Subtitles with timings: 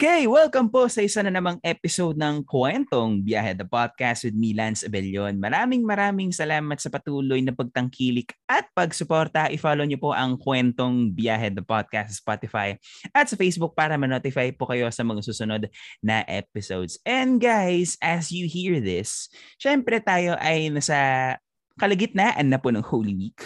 [0.00, 4.56] Okay, welcome po sa isa na namang episode ng Kwentong Biyahe the Podcast with me,
[4.56, 5.36] Lance Abellion.
[5.36, 9.52] Maraming maraming salamat sa patuloy na pagtangkilik at pagsuporta.
[9.52, 12.80] I-follow niyo po ang Kwentong Biyahe the Podcast sa Spotify
[13.12, 15.68] at sa Facebook para ma-notify po kayo sa mga susunod
[16.00, 16.96] na episodes.
[17.04, 19.28] And guys, as you hear this,
[19.60, 21.36] syempre tayo ay nasa
[21.76, 23.44] kalagitnaan na po ng Holy Week.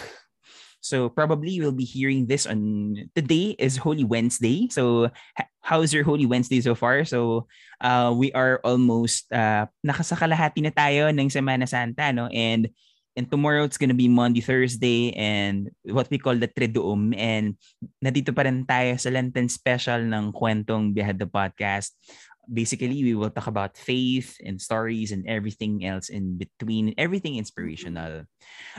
[0.85, 4.69] So probably we'll be hearing this on today is Holy Wednesday.
[4.69, 5.09] So
[5.65, 7.01] how's your Holy Wednesday so far?
[7.09, 7.49] So
[7.81, 12.29] uh, we are almost uh, nakasakalahati na tayo ng Semana Santa, no?
[12.29, 12.69] And
[13.17, 17.17] and tomorrow it's gonna be Monday, Thursday, and what we call the Triduum.
[17.17, 17.57] And
[17.97, 21.97] nandito pa rin tayo sa Lenten special ng Kwentong Biyahe the Podcast
[22.45, 28.25] basically we will talk about faith and stories and everything else in between, everything inspirational.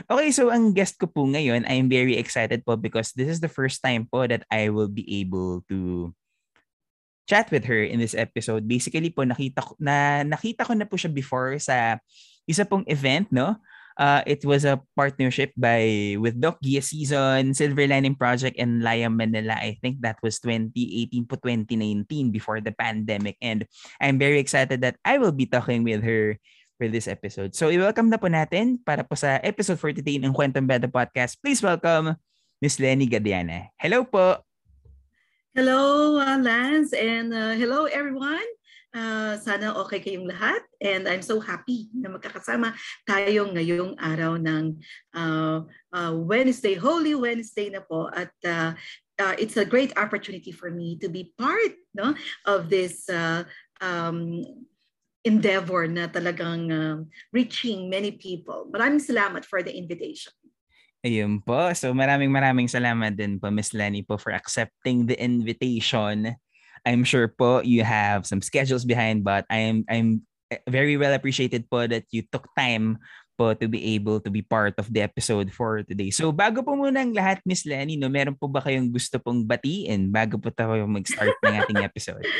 [0.09, 3.51] Okay, so ang guest ko po ngayon, I'm very excited po because this is the
[3.51, 6.11] first time po that I will be able to
[7.27, 8.65] chat with her in this episode.
[8.65, 11.99] Basically po nakita ko na nakita ko na po siya before sa
[12.47, 13.59] isa pong event, no?
[13.97, 19.09] Uh, it was a partnership by with Doc Gia Season, Silver Lining Project, and Laya
[19.09, 19.57] Manila.
[19.57, 23.41] I think that was 2018 to 2019 before the pandemic.
[23.41, 23.65] And
[23.97, 26.37] I'm very excited that I will be talking with her
[26.77, 27.57] for this episode.
[27.57, 31.41] So, i-welcome na po natin para po sa episode for today ng Kwentong Beda Podcast.
[31.41, 32.13] Please welcome
[32.61, 33.73] Miss Lenny Gadiana.
[33.81, 34.46] Hello po!
[35.57, 38.45] Hello, uh, Lance, and uh, hello, everyone.
[38.93, 42.77] Uh, sana okay kayong lahat and I'm so happy na magkakasama
[43.09, 44.77] tayo ngayong araw ng
[45.17, 45.65] uh,
[45.97, 48.77] uh, Wednesday, Holy Wednesday na po at uh,
[49.17, 52.13] uh, it's a great opportunity for me to be part no,
[52.45, 53.41] of this uh,
[53.81, 54.45] um,
[55.25, 57.01] endeavor na talagang uh,
[57.33, 58.69] reaching many people.
[58.69, 60.37] Maraming salamat for the invitation.
[61.05, 61.71] Ayun po.
[61.77, 66.33] So maraming maraming salamat din po Miss Lenny po for accepting the invitation
[66.87, 70.23] I'm sure po you have some schedules behind, but I'm I'm
[70.71, 73.03] very well appreciated po that you took time
[73.37, 76.09] po to be able to be part of the episode for today.
[76.09, 79.45] So bago po muna ang lahat, Miss Lenny, no, meron po ba kayong gusto pong
[79.45, 82.25] batiin bago po tayo mag-start ng ating episode?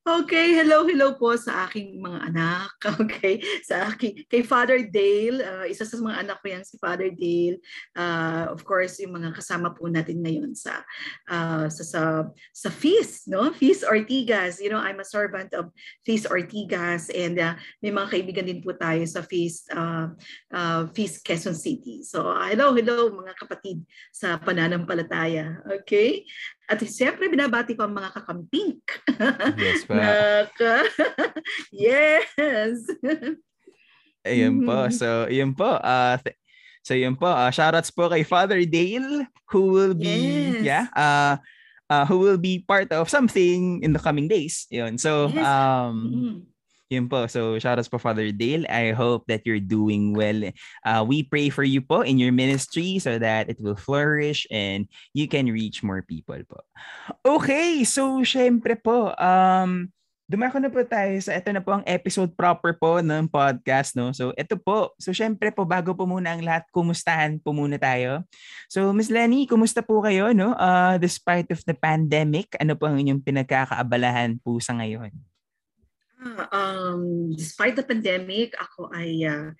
[0.00, 2.72] Okay, hello, hello po sa aking mga anak.
[3.04, 7.12] Okay, sa aking, kay Father Dale, uh, isa sa mga anak ko yan si Father
[7.12, 7.60] Dale.
[7.92, 10.80] Uh, of course, yung mga kasama po natin ngayon sa
[11.28, 12.02] uh, sa sa,
[12.50, 13.52] sa feast, no?
[13.52, 14.56] Feast Ortigas.
[14.56, 15.68] You know, I'm a servant of
[16.08, 20.08] Feast Ortigas and uh, may mga kaibigan din po tayo sa Feast uh,
[20.52, 22.02] uh, Feast Quezon City.
[22.02, 25.62] So, hello, hello mga kapatid sa pananampalataya.
[25.80, 26.26] Okay?
[26.70, 28.82] At siyempre, binabati ko ang mga kakampink.
[29.58, 30.46] Yes, pa.
[31.74, 32.26] Yes.
[34.26, 34.76] Ayun po.
[34.76, 34.96] Mm-hmm.
[34.96, 35.70] So, ayun po.
[35.80, 36.38] Uh, th-
[36.84, 37.28] so, ayun po.
[37.30, 40.62] Uh, shoutouts po kay Father Dale who will be, yes.
[40.62, 41.34] yeah, uh,
[41.90, 44.68] uh, who will be part of something in the coming days.
[44.70, 44.98] Yun.
[44.98, 45.42] So, yes.
[45.42, 46.36] um, mm-hmm.
[46.90, 47.30] Yun po.
[47.30, 48.66] So, shoutouts po Father Dale.
[48.66, 50.50] I hope that you're doing well.
[50.82, 54.90] Uh, we pray for you po in your ministry so that it will flourish and
[55.14, 56.66] you can reach more people po.
[57.22, 57.86] Okay.
[57.86, 59.94] So, syempre po, um,
[60.26, 64.10] dumako na po tayo sa ito na po ang episode proper po ng podcast, no?
[64.10, 64.90] So, ito po.
[64.98, 68.26] So, syempre po, bago po muna ang lahat, kumustahan po muna tayo.
[68.66, 70.58] So, Miss Lenny, kumusta po kayo, no?
[70.58, 75.29] Uh, despite of the pandemic, ano po ang inyong pinagkakaabalahan po sa ngayon?
[76.52, 79.50] Um, despite the pandemic, ako ay, uh,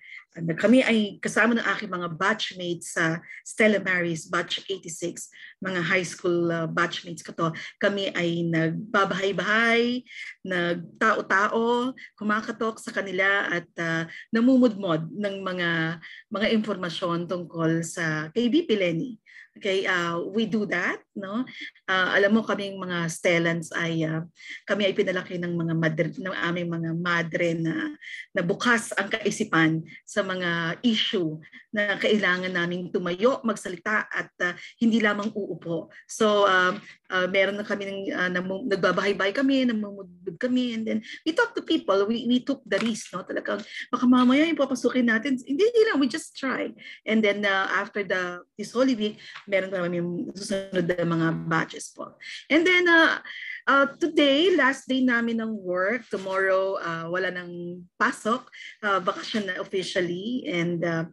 [0.55, 5.27] kami ay kasama ng aking mga batchmates sa Stella Maris Batch 86,
[5.59, 7.49] mga high school uh, batchmates ko to.
[7.81, 10.05] Kami ay nagbabahay-bahay,
[10.45, 15.99] nagtao-tao, kumakatok sa kanila at uh, namumudmod ng mga
[16.29, 19.17] mga impormasyon tungkol sa kay BP Lenny.
[19.51, 21.43] Okay, uh, we do that, no?
[21.83, 24.23] Uh, alam mo kaming mga Stellans ay uh,
[24.63, 27.91] kami ay pinalaki ng mga madre ng aming mga madre na
[28.31, 31.35] na bukas ang kaisipan sa mga issue
[31.71, 35.91] na kailangan naming tumayo, magsalita at uh, hindi lamang uupo.
[36.07, 36.79] So uh,
[37.11, 38.31] uh, meron na kami ng uh,
[38.71, 43.11] nagbabahay-bahay kami, namumudbud kami and then we talk to people, we we took the risk,
[43.11, 43.27] no?
[43.27, 43.59] Talagang
[43.91, 45.35] baka mamaya yung papasukin natin.
[45.43, 46.71] Hindi, hindi lang, we just try.
[47.03, 49.99] And then uh, after the this Holy Week, meron pa kami
[50.35, 52.17] susunod na mga batches po.
[52.49, 53.19] And then, uh,
[53.67, 56.07] uh, today, last day namin ng work.
[56.09, 58.45] Tomorrow, uh, wala nang pasok.
[58.81, 60.45] Uh, vacation na officially.
[60.49, 61.05] And uh,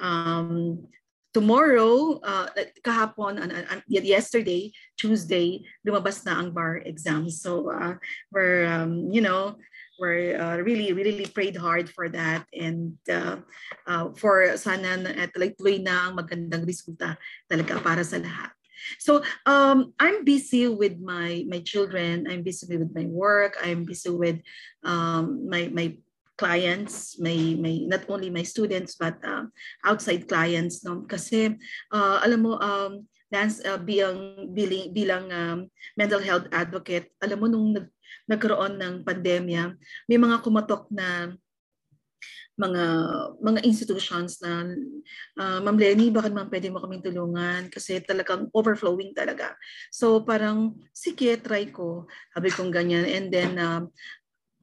[0.00, 0.86] um,
[1.36, 2.48] tomorrow, uh,
[2.80, 7.28] kahapon, uh, uh, yesterday, Tuesday, lumabas na ang bar exam.
[7.28, 8.00] So uh,
[8.32, 9.60] we're, um, you know,
[9.98, 13.36] we're uh, really, really prayed hard for that and uh,
[13.86, 17.16] uh, for sana na, tuloy na ang magandang resulta
[17.50, 18.52] talaga para sa lahat.
[19.00, 22.28] So um, I'm busy with my my children.
[22.28, 23.56] I'm busy with my work.
[23.58, 24.38] I'm busy with
[24.84, 25.96] um, my my
[26.36, 29.48] clients, may may not only my students but uh,
[29.84, 31.56] outside clients no kasi
[31.90, 34.46] uh, alam mo um Lance uh, bilang
[34.94, 35.58] bilang, um,
[35.98, 37.86] mental health advocate, alam mo nung nag,
[38.30, 39.74] nagkaroon ng pandemya,
[40.06, 41.34] may mga kumatok na
[42.56, 42.84] mga
[43.44, 44.64] mga institutions na
[45.36, 47.68] uh, Ma'am Lenny, bakit naman pwede mo kaming tulungan?
[47.68, 49.52] Kasi talagang overflowing talaga.
[49.92, 52.08] So parang, sige, try ko.
[52.32, 53.04] Sabi kong ganyan.
[53.04, 53.84] And then, uh,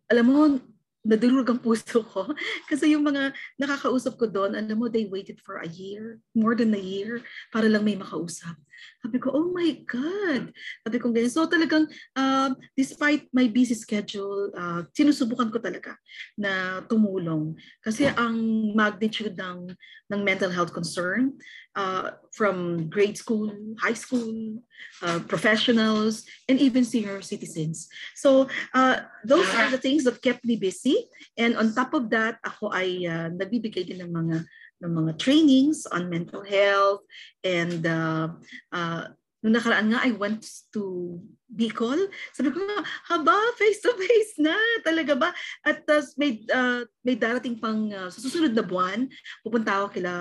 [0.10, 0.58] alam mo,
[1.04, 2.32] nadulog ang puso ko.
[2.72, 6.72] Kasi yung mga nakakausap ko doon, alam mo, they waited for a year, more than
[6.74, 7.22] a year,
[7.52, 8.56] para lang may makausap.
[9.04, 10.52] Sabi ko, oh my God.
[10.84, 11.32] Sabi ko ganyan.
[11.32, 16.00] So talagang, uh, despite my busy schedule, uh, sinusubukan ko talaga
[16.40, 17.56] na tumulong.
[17.84, 18.36] Kasi ang
[18.74, 19.72] magnitude ng,
[20.12, 21.36] ng mental health concern,
[21.76, 24.62] uh, from grade school, high school,
[25.02, 27.90] uh, professionals, and even senior citizens.
[28.16, 31.10] So uh, those are the things that kept me busy.
[31.38, 34.46] And on top of that, ako ay uh, nagbibigay din ng mga
[34.84, 37.08] ng mga trainings on mental health
[37.48, 38.28] and uh,
[38.76, 39.08] uh,
[39.44, 41.20] nung nakaraan nga, I went to
[41.52, 42.00] Bicol.
[42.32, 42.80] Sabi ko nga,
[43.12, 44.56] haba, face-to-face na,
[44.88, 45.30] talaga ba?
[45.68, 49.12] At uh, may, uh, may darating pang uh, sa susunod na buwan,
[49.44, 50.14] pupunta ako kila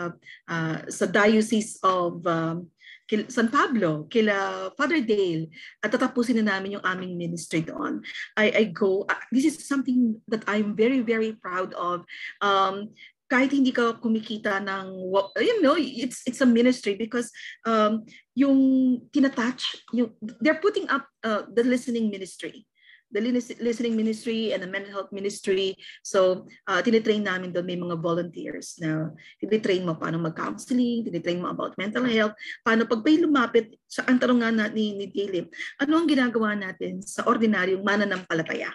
[0.50, 2.66] uh, sa Diocese of um,
[3.06, 5.52] kila San Pablo, kila Father Dale,
[5.84, 8.00] at tatapusin na namin yung aming ministry doon.
[8.40, 12.08] I, I go, uh, this is something that I'm very, very proud of.
[12.40, 12.96] Um,
[13.32, 15.08] kahit hindi ka kumikita ng
[15.40, 17.32] you know it's it's a ministry because
[17.64, 18.04] um
[18.36, 18.60] yung
[19.08, 19.64] tinatouch
[19.96, 20.12] yung
[20.44, 22.68] they're putting up uh, the listening ministry.
[23.12, 23.20] The
[23.60, 25.76] listening ministry and the mental health ministry.
[26.00, 31.52] So uh, tinitrain namin doon may mga volunteers na tinitrain mo paano mag-counseling tinitrain mo
[31.52, 32.32] about mental health
[32.64, 37.04] paano pag may lumapit sa ang tanong nga ni, ni Dilip ano ang ginagawa natin
[37.04, 38.72] sa ordinaryong mananampalataya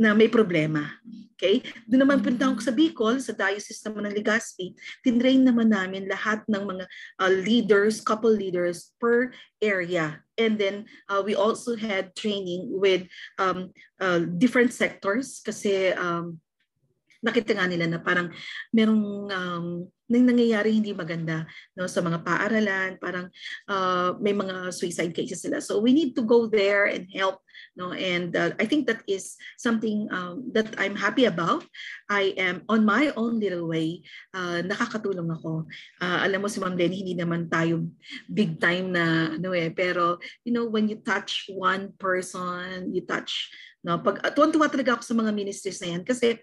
[0.00, 0.88] na may problema.
[1.36, 1.60] Okay?
[1.84, 4.72] Doon naman punta ko sa Bicol, sa Diocese naman ng Legazpi,
[5.04, 6.84] tinrain naman namin lahat ng mga
[7.20, 10.24] uh, leaders, couple leaders per area.
[10.40, 13.04] And then uh, we also had training with
[13.36, 16.40] um, uh, different sectors kasi um,
[17.20, 18.32] nakita nga nila na parang
[18.72, 19.66] merong um,
[20.10, 21.46] nang nangyayari hindi maganda
[21.78, 23.30] no sa mga paaralan parang
[23.70, 25.62] uh, may mga suicide cases sila.
[25.62, 27.38] So we need to go there and help
[27.78, 31.62] no and uh, i think that is something um, that i'm happy about.
[32.10, 34.02] I am on my own little way
[34.34, 35.70] uh, nakakatulong ako.
[36.02, 37.86] Uh, alam mo si Ma'am Lenny hindi naman tayo
[38.26, 43.46] big time na ano eh pero you know when you touch one person you touch
[43.86, 46.36] no pag tuwan-tuwa talaga ako sa mga ministries na yan kasi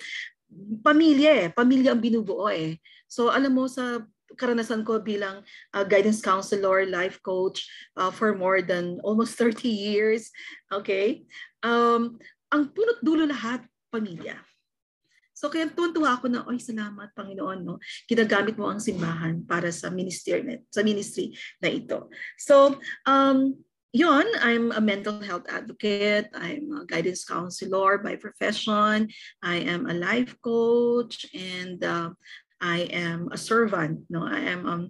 [0.81, 4.03] pamilya eh pamilya ang binubuo eh So alam mo sa
[4.35, 5.41] karanasan ko bilang
[5.71, 7.63] uh, guidance counselor, life coach
[7.95, 10.29] uh, for more than almost 30 years.
[10.69, 11.23] Okay?
[11.63, 12.19] Um,
[12.51, 14.35] ang punot dulo lahat, pamilya.
[15.31, 17.77] So kaya tuwan-tuwa ako na, oy salamat Panginoon, no?
[18.09, 20.41] Ginagamit mo ang simbahan para sa ministry,
[20.73, 21.29] sa ministry
[21.61, 22.09] na ito.
[22.41, 23.53] So, um,
[23.93, 26.27] yon, I'm a mental health advocate.
[26.35, 29.09] I'm a guidance counselor by profession.
[29.43, 32.11] I am a life coach and uh,
[32.61, 34.25] I am a servant, no?
[34.25, 34.83] I am um,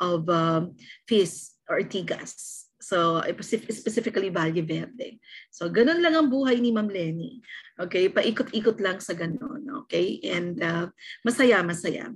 [0.00, 0.76] of um,
[1.08, 2.68] Fis Ortigas.
[2.84, 3.24] So,
[3.72, 5.16] specifically Valle Verde.
[5.48, 7.40] So, ganun lang ang buhay ni Ma'am Lenny.
[7.80, 8.12] Okay?
[8.12, 9.64] Paikot-ikot lang sa ganun.
[9.84, 10.20] Okay?
[10.28, 10.92] And uh,
[11.24, 12.12] masaya, masaya.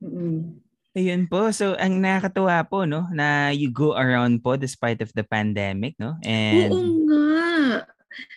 [0.00, 0.65] Mm-hmm.
[0.96, 1.52] Ayun po.
[1.52, 6.16] So, ang nakakatuwa po, no, na you go around po despite of the pandemic, no?
[6.24, 6.72] And...
[6.72, 7.84] Oo nga.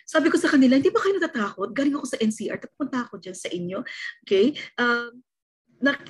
[0.04, 1.72] Sabi ko sa kanila, hindi ba kayo natatakot?
[1.72, 3.80] Galing ako sa NCR, tapunta ako dyan sa inyo.
[4.28, 4.52] Okay?
[4.76, 5.24] Um,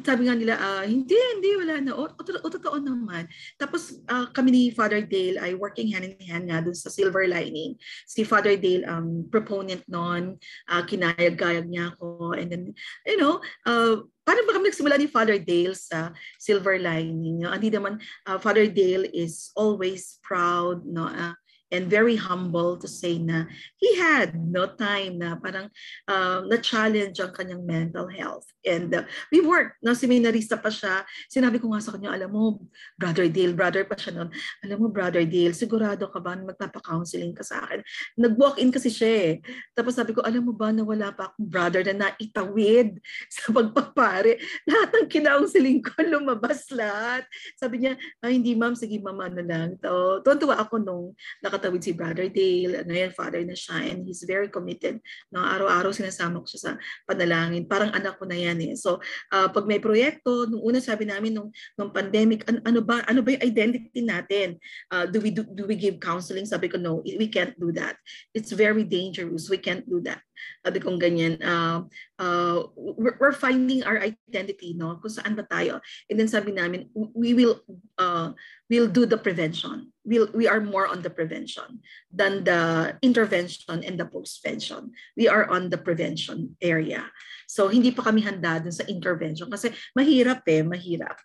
[0.02, 1.92] sabi nga nila, uh, hindi, hindi, wala na.
[1.94, 3.30] O, o, o totoo naman.
[3.54, 7.30] Tapos uh, kami ni Father Dale ay working hand in hand nga dun sa Silver
[7.30, 7.78] Lining.
[8.06, 10.34] Si Father Dale, um, proponent noon,
[10.66, 12.34] uh, kinayag-gayag niya ako.
[12.34, 12.64] And then,
[13.06, 16.10] you know, uh, parang ba kami nagsimula ni Father Dale sa
[16.42, 17.46] Silver Lining.
[17.46, 17.54] No?
[17.54, 21.06] Hindi naman, uh, Father Dale is always proud, no?
[21.06, 21.38] Uh,
[21.70, 23.46] and very humble to say na
[23.78, 25.70] he had no time na parang
[26.10, 28.46] uh, na-challenge ang kanyang mental health.
[28.66, 29.78] And uh, we worked.
[29.80, 31.06] No, seminarista pa siya.
[31.30, 32.66] Sinabi ko nga sa kanya, alam mo,
[32.98, 34.28] Brother Dale, brother pa siya noon,
[34.66, 37.80] alam mo, Brother Dale, sigurado ka ba na magpapa-counseling ka sa akin?
[38.18, 39.32] Nag-walk-in kasi siya eh.
[39.72, 42.98] Tapos sabi ko, alam mo ba na wala pa akong brother na naitawid
[43.34, 44.42] sa pagpapare?
[44.66, 47.24] Lahat ng kinaunseling ko, lumabas lahat.
[47.54, 47.94] Sabi niya,
[48.26, 49.68] ay hindi ma'am, sige ma'am, ano lang.
[49.78, 51.06] So, tuwan ako nung
[51.38, 54.96] naka nakatawid si Brother Dale, ngayon father na siya, and he's very committed.
[55.28, 56.72] No, araw-araw sinasama ko siya sa
[57.04, 57.68] panalangin.
[57.68, 58.74] Parang anak ko na yan eh.
[58.74, 58.98] So,
[59.30, 63.22] uh, pag may proyekto, nung una sabi namin nung, nung pandemic, an, ano ba ano
[63.22, 64.58] ba yung identity natin?
[64.90, 66.48] Uh, do we do, do we give counseling?
[66.48, 67.94] Sabi ko, no, we can't do that.
[68.34, 69.46] It's very dangerous.
[69.46, 70.24] We can't do that.
[70.64, 71.84] Sabi kong ganyan, uh,
[72.20, 75.00] uh, we're, we're finding our identity, no?
[75.00, 75.80] Kung saan ba tayo.
[76.08, 77.60] And then sabi namin, we will
[77.96, 78.32] uh,
[78.68, 79.92] we'll do the prevention.
[80.04, 81.80] We'll, we are more on the prevention
[82.12, 84.96] than the intervention and the postvention.
[85.16, 87.04] We are on the prevention area.
[87.48, 91.18] So hindi pa kami handa dun sa intervention kasi mahirap eh, mahirap.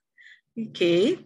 [0.55, 1.21] Okay?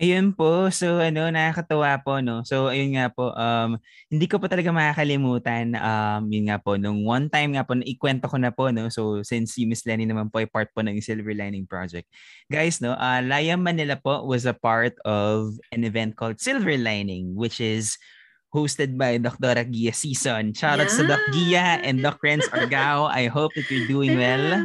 [0.00, 0.72] Ayun po.
[0.72, 2.40] So ano, nakakatuwa po no.
[2.48, 3.76] So ayun nga po, um
[4.08, 8.24] hindi ko po talaga makakalimutan um yun nga po nung one time nga po ikwento
[8.24, 8.88] ko na po no.
[8.88, 12.08] So since si Miss Lenny naman po ay part po ng Silver Lining Project.
[12.48, 17.36] Guys no, uh, Layam Manila po was a part of an event called Silver Lining
[17.36, 18.00] which is
[18.56, 19.68] hosted by Dr.
[19.68, 20.56] Gia Season.
[20.56, 20.88] Shout yeah.
[20.88, 23.04] out sa Doc Gia and Doc Renz Argao.
[23.06, 24.64] I hope that you're doing well.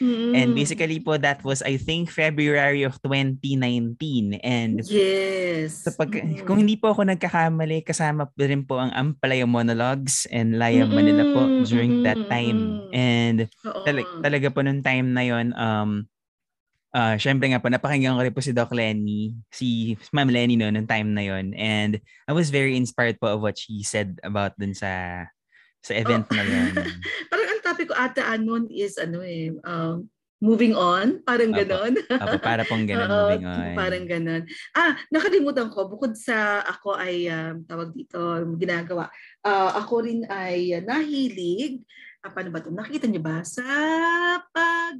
[0.00, 0.32] Mm-hmm.
[0.32, 5.84] And basically po that was I think February of 2019 and Yes.
[5.84, 6.48] So pag mm-hmm.
[6.48, 10.96] kung hindi po ako nagkakamali kasama po rin po ang Ampalaya Monologues and Laya mm-hmm.
[10.96, 12.88] Manila po during that time.
[12.96, 13.46] And
[13.84, 16.08] tal- talaga po nung time na yon um
[16.94, 20.70] uh, syempre nga po, napakinggan ko rin po si Doc Lenny, si Ma'am Lenny no,
[20.70, 24.56] nung time na yon And I was very inspired po of what she said about
[24.58, 25.24] dun sa
[25.80, 26.34] sa event oh.
[26.36, 26.72] na yun.
[27.28, 30.08] Parang ang topic ko ata anon is ano eh, um,
[30.40, 32.00] moving on, parang ganon.
[32.08, 33.76] Apo, para pong ganon, moving on.
[33.76, 34.42] Parang ganon.
[34.72, 38.16] Ah, nakalimutan ko, bukod sa ako ay, um, tawag dito,
[38.56, 39.12] ginagawa,
[39.44, 41.84] uh, ako rin ay nahilig,
[42.24, 42.72] ah, paano ba ito?
[42.72, 43.44] Nakikita niyo ba?
[43.44, 43.64] Sa
[44.48, 44.96] pag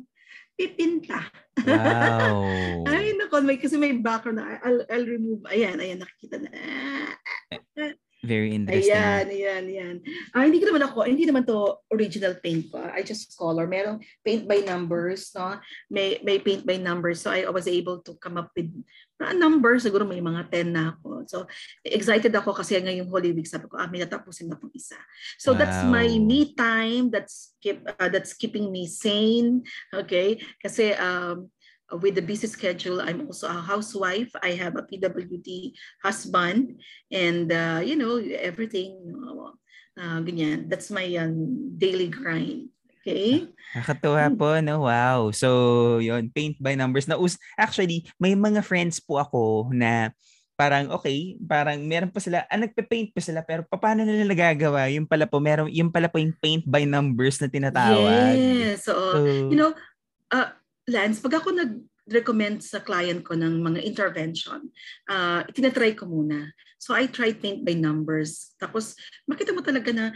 [0.60, 1.24] pipinta.
[1.64, 2.84] Wow.
[2.92, 6.52] ay, nako, may, kasi may background na, I'll, I'll remove, ayan, ayan, nakikita na.
[8.20, 8.92] Very interesting.
[8.92, 9.96] Ayan, ayan, ayan.
[10.36, 12.76] Ah, hindi ko naman ako, hindi naman to original paint ko.
[12.76, 13.64] I just color.
[13.64, 15.56] Merong paint by numbers, no?
[15.88, 17.24] May, may paint by numbers.
[17.24, 18.68] So I was able to come up with
[19.24, 19.80] a number.
[19.80, 21.24] Siguro may mga 10 na ako.
[21.24, 21.38] So
[21.80, 25.00] excited ako kasi ngayong Holy Week sabi ko, ah, may natapusin na pong isa.
[25.40, 25.64] So wow.
[25.64, 27.08] that's my me time.
[27.08, 29.64] That's keep, uh, that's keeping me sane.
[29.96, 30.44] Okay?
[30.60, 31.48] Kasi um,
[31.98, 34.30] with the busy schedule, I'm also a housewife.
[34.42, 36.78] I have a PWD husband,
[37.10, 38.94] and uh, you know everything.
[39.98, 40.70] Uh, ganyan.
[40.70, 42.70] That's my um, daily grind.
[43.00, 43.48] Okay?
[43.74, 44.84] Nakatuwa po, no?
[44.86, 45.32] Wow.
[45.32, 47.08] So, yon paint by numbers.
[47.08, 47.16] Na
[47.56, 50.12] actually, may mga friends po ako na
[50.60, 54.92] parang okay, parang meron pa sila, ah, nagpe-paint pa sila, pero paano nila nagagawa?
[54.92, 58.36] Yung pala po, meron, yung pala po yung paint by numbers na tinatawag.
[58.36, 58.84] Yes.
[58.84, 59.72] So, so you know,
[60.28, 60.52] uh,
[60.90, 64.68] Lance, pag ako nag-recommend sa client ko ng mga intervention,
[65.06, 66.50] uh, tinatry ko muna.
[66.82, 68.56] So I try paint by numbers.
[68.58, 68.98] Tapos
[69.30, 70.10] makita mo talaga na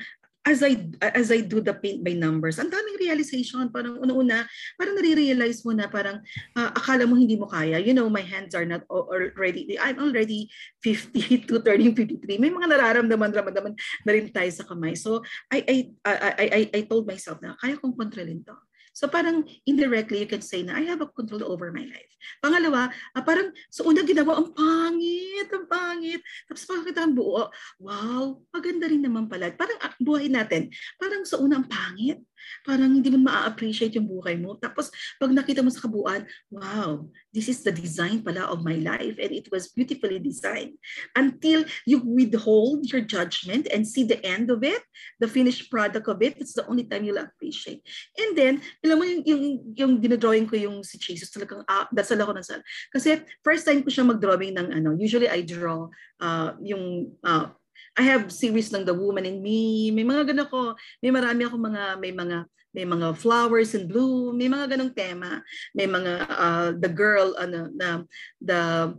[0.45, 3.73] as I as I do the paint by numbers, ang daming realization.
[3.73, 4.45] Parang una-una,
[4.77, 6.21] parang nare-realize mo na parang
[6.53, 7.81] uh, akala mo hindi mo kaya.
[7.81, 10.53] You know, my hands are not already, I'm already
[10.85, 12.37] 50 to turning 53.
[12.37, 14.93] May mga nararamdaman ramdaman na rin tayo sa kamay.
[15.01, 18.57] So I I I I, I told myself na kaya kong kontrolin to.
[18.95, 22.13] So parang indirectly you can say na I have a control over my life.
[22.39, 26.23] Pangalawa, ah, parang sa so una ginawa, ang pangit, ang pangit.
[26.47, 27.51] Tapos pagkakita ang buo,
[27.83, 29.51] wow, maganda rin naman pala.
[29.53, 32.23] Parang uh, buhay natin, parang sa una ang pangit
[32.65, 34.57] parang hindi mo ma-appreciate yung buhay mo.
[34.59, 34.89] Tapos
[35.21, 39.31] pag nakita mo sa kabuuan, wow, this is the design pala of my life and
[39.33, 40.77] it was beautifully designed.
[41.15, 44.81] Until you withhold your judgment and see the end of it,
[45.21, 47.83] the finished product of it, it's the only time you'll appreciate.
[48.17, 49.43] And then, alam mo yung, yung,
[49.75, 52.63] yung dinodrawing ko yung si Jesus, talagang ah, dasal ako ng sal.
[52.93, 55.89] Kasi first time ko siya mag-drawing ng ano, usually I draw
[56.21, 57.51] uh, yung uh,
[57.95, 59.91] I have series ng The Woman in Me.
[59.95, 60.75] May mga ganun ko.
[60.99, 64.35] May marami ako mga, may mga, may mga flowers in blue.
[64.35, 65.39] May mga ganong tema.
[65.79, 68.03] May mga, uh, The Girl, ano, na,
[68.43, 68.91] the,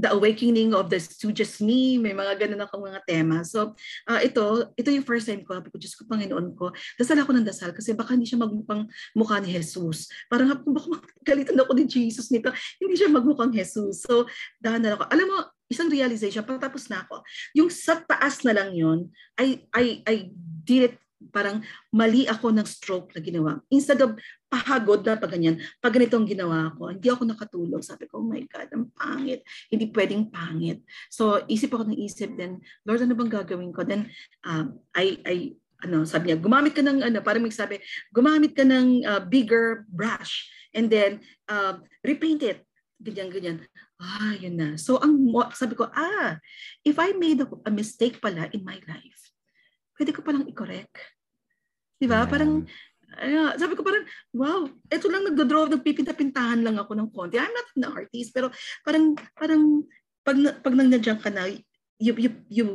[0.00, 3.44] The Awakening of the Stooges Me, may mga ganun akong mga tema.
[3.44, 3.76] So,
[4.08, 7.36] uh, ito, ito yung first time ko, sabi ko, Diyos ko, Panginoon ko, dasal ako
[7.36, 10.08] ng dasal kasi baka hindi siya magmukhang mukha ni Jesus.
[10.32, 10.88] Parang baka
[11.28, 12.48] galitan ako ni Jesus nito,
[12.80, 14.00] hindi siya magmukhang Jesus.
[14.08, 14.24] So,
[14.56, 15.04] dahan ako.
[15.12, 15.38] Alam mo,
[15.70, 17.22] isang realization, patapos na ako.
[17.54, 19.06] Yung sa taas na lang yun,
[19.38, 20.16] I, I, I
[20.66, 20.96] did it
[21.28, 21.60] parang
[21.92, 23.60] mali ako ng stroke na ginawa.
[23.68, 24.16] Instead of
[24.48, 27.84] pahagod na pag ganyan, pag ganitong ginawa ko, hindi ako nakatulog.
[27.84, 29.44] Sabi ko, oh my God, ang pangit.
[29.68, 30.80] Hindi pwedeng pangit.
[31.12, 33.84] So, isip ako ng isip, then, Lord, ano bang gagawin ko?
[33.84, 34.08] Then,
[34.48, 35.36] um, I, I,
[35.84, 37.78] ano, sabi niya, gumamit ka ng, ano, parang magsabi,
[38.10, 40.48] gumamit ka ng uh, bigger brush.
[40.72, 42.64] And then, uh, repaint it.
[43.00, 43.56] Ganyan, ganyan.
[44.00, 44.68] Ah, yun na.
[44.80, 46.40] So, ang sabi ko, ah,
[46.80, 49.22] if I made a, mistake pala in my life,
[50.00, 50.96] pwede ko palang i-correct.
[52.00, 52.24] Di ba?
[52.24, 52.30] Yeah.
[52.32, 52.52] Parang,
[53.20, 57.36] uh, sabi ko parang, wow, eto lang nagdo-draw, nagpipinta-pintahan lang ako ng konti.
[57.36, 58.48] I'm not an artist, pero
[58.88, 59.84] parang, parang,
[60.24, 61.52] pag, pag nandiyan ka na,
[62.00, 62.66] you, you, you,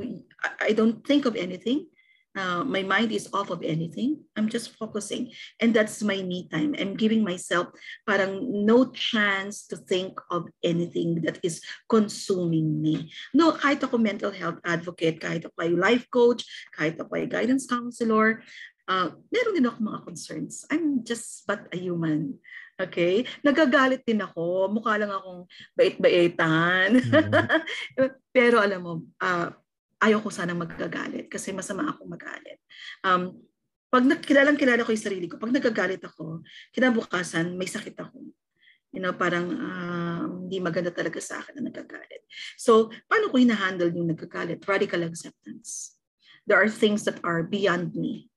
[0.61, 1.89] I don't think of anything.
[2.35, 4.19] Uh, my mind is off of anything.
[4.35, 5.31] I'm just focusing.
[5.63, 6.75] And that's my me time.
[6.77, 7.71] I'm giving myself
[8.03, 13.09] parang no chance to think of anything that is consuming me.
[13.31, 16.43] No, kahit ako mental health advocate, kahit ako ay life coach,
[16.75, 18.43] kahit ako ay guidance counselor,
[18.91, 20.67] uh, meron din ako mga concerns.
[20.67, 22.39] I'm just but a human.
[22.75, 23.23] Okay?
[23.39, 24.67] Nagagalit din ako.
[24.75, 25.47] Mukha lang akong
[25.79, 26.99] bait-baitan.
[26.99, 28.11] Mm-hmm.
[28.35, 29.55] Pero alam mo, uh,
[30.05, 32.61] ayaw ko sanang magagalit kasi masama ako magalit.
[33.01, 33.41] Um,
[33.89, 36.45] pag nakilalang kilala ko yung sarili ko, pag nagagalit ako,
[36.75, 38.21] kinabukasan may sakit ako.
[38.95, 42.23] You know, parang uh, hindi maganda talaga sa akin na nagagalit.
[42.55, 44.63] So, paano ko hinahandle yung nagagalit?
[44.63, 45.99] Radical acceptance.
[46.47, 48.31] There are things that are beyond me.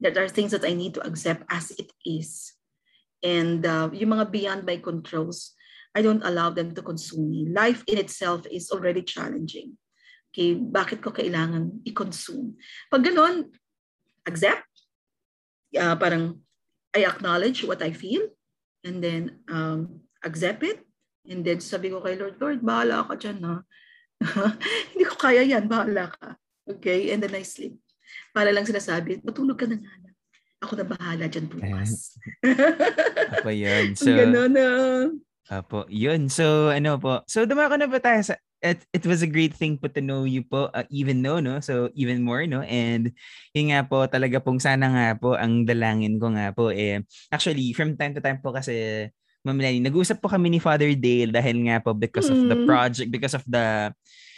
[0.00, 2.56] There are things that I need to accept as it is.
[3.22, 5.54] And uh, yung mga beyond my controls,
[5.94, 7.52] I don't allow them to consume me.
[7.52, 9.76] Life in itself is already challenging.
[10.32, 12.56] Okay, bakit ko kailangan i-consume?
[12.88, 13.52] Pag ganon,
[14.24, 14.64] accept.
[15.76, 16.40] Uh, parang
[16.96, 18.32] I acknowledge what I feel
[18.80, 20.80] and then um, accept it.
[21.28, 23.60] And then sabi ko kay Lord, Lord, bahala ka dyan, ha?
[24.96, 26.40] Hindi ko kaya yan, bahala ka.
[26.64, 27.12] Okay?
[27.12, 27.76] And then I sleep.
[28.32, 29.92] Para lang sinasabi, matulog ka na nga.
[30.62, 32.16] Ako na bahala dyan bukas.
[33.36, 33.92] Apo yun.
[33.98, 34.66] So, Ganun na.
[35.50, 36.30] Apo, yun.
[36.32, 37.20] So, ano po.
[37.28, 40.22] So, dumako na ba tayo sa it, it was a great thing po to know
[40.22, 41.58] you po, uh, even know, no?
[41.58, 42.62] So, even more, no?
[42.62, 43.10] And
[43.52, 47.02] yun nga po, talaga pong sana nga po, ang dalangin ko nga po, eh,
[47.34, 49.10] actually, from time to time po kasi,
[49.42, 52.34] Ma'am Lenny, nag-usap po kami ni Father Dale dahil nga po because mm.
[52.38, 52.66] of the mm.
[52.66, 53.90] project, because of the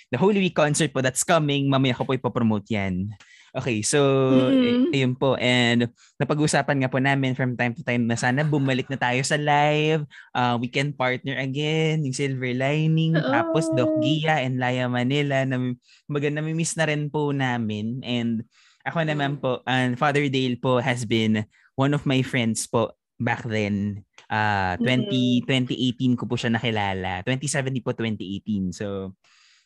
[0.09, 3.13] the Holy Week concert po that's coming, mamaya ko po ipopromote yan.
[3.55, 4.03] Okay, so
[4.51, 4.91] mm-hmm.
[4.91, 5.39] ayun po.
[5.39, 5.87] And
[6.19, 10.03] napag-usapan nga po namin from time to time na sana bumalik na tayo sa live.
[10.35, 13.23] Uh, we can partner again, yung Silver Lining, oh.
[13.23, 15.47] tapos Doc Gia and Laya Manila.
[15.47, 15.71] Na,
[16.11, 18.03] maganda miss na rin po namin.
[18.03, 18.43] And
[18.83, 21.47] ako naman po, and Father Dale po has been
[21.79, 24.03] one of my friends po back then.
[24.27, 26.19] Uh, 20, mm-hmm.
[26.19, 27.23] 2018 ko po siya nakilala.
[27.23, 28.75] 2017 po, 2018.
[28.75, 29.15] So,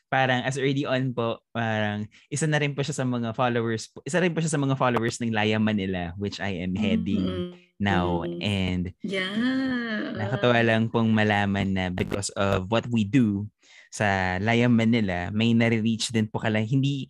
[0.09, 4.19] parang as early on po, parang isa na rin po siya sa mga followers, isa
[4.19, 7.81] rin po siya sa mga followers ng Laya Manila, which I am heading mm-hmm.
[7.81, 8.25] now.
[8.41, 10.17] And yeah.
[10.17, 13.47] nakatawa lang pong malaman na because of what we do
[13.93, 17.09] sa Laya Manila, may nare-reach din po kala, hindi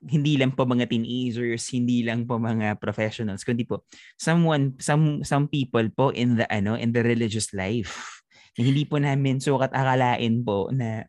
[0.00, 3.84] hindi lang po mga teenagers, hindi lang po mga professionals, kundi po
[4.16, 8.24] someone some some people po in the ano in the religious life.
[8.56, 11.04] Na hindi po namin sukat akalain po na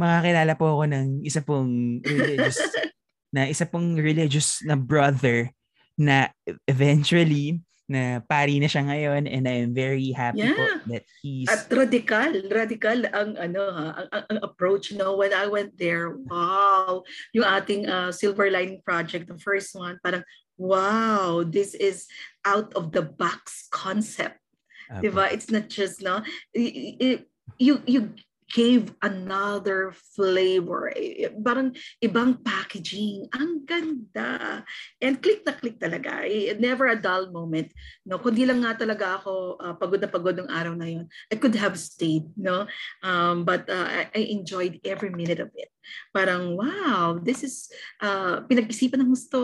[0.00, 2.56] makakilala po ako ng isa pong religious
[3.36, 5.52] na isa pong religious na brother
[6.00, 6.32] na
[6.64, 7.60] eventually
[7.90, 10.54] na pari na siya ngayon and I am very happy yeah.
[10.54, 15.34] po that he's at radical radical ang ano ha ang, ang, ang approach no when
[15.34, 17.02] I went there wow
[17.34, 20.22] yung ating uh, silver line project the first one parang
[20.54, 22.06] wow this is
[22.46, 24.38] out of the box concept
[24.86, 25.02] Apo.
[25.02, 26.22] diba it's not just no
[26.54, 28.14] you you
[28.50, 30.90] gave another flavor.
[30.92, 31.70] Eh, parang
[32.02, 33.30] ibang packaging.
[33.30, 34.62] Ang ganda.
[34.98, 36.26] And click na click talaga.
[36.26, 37.70] Eh, never a dull moment.
[38.02, 41.06] No, kundi lang nga talaga ako uh, pagod na pagod ng araw na yon.
[41.30, 42.66] I could have stayed, no?
[43.06, 45.70] Um, but uh, I, enjoyed every minute of it.
[46.14, 47.70] Parang wow, this is
[48.02, 49.40] uh, pinag-isipan ng gusto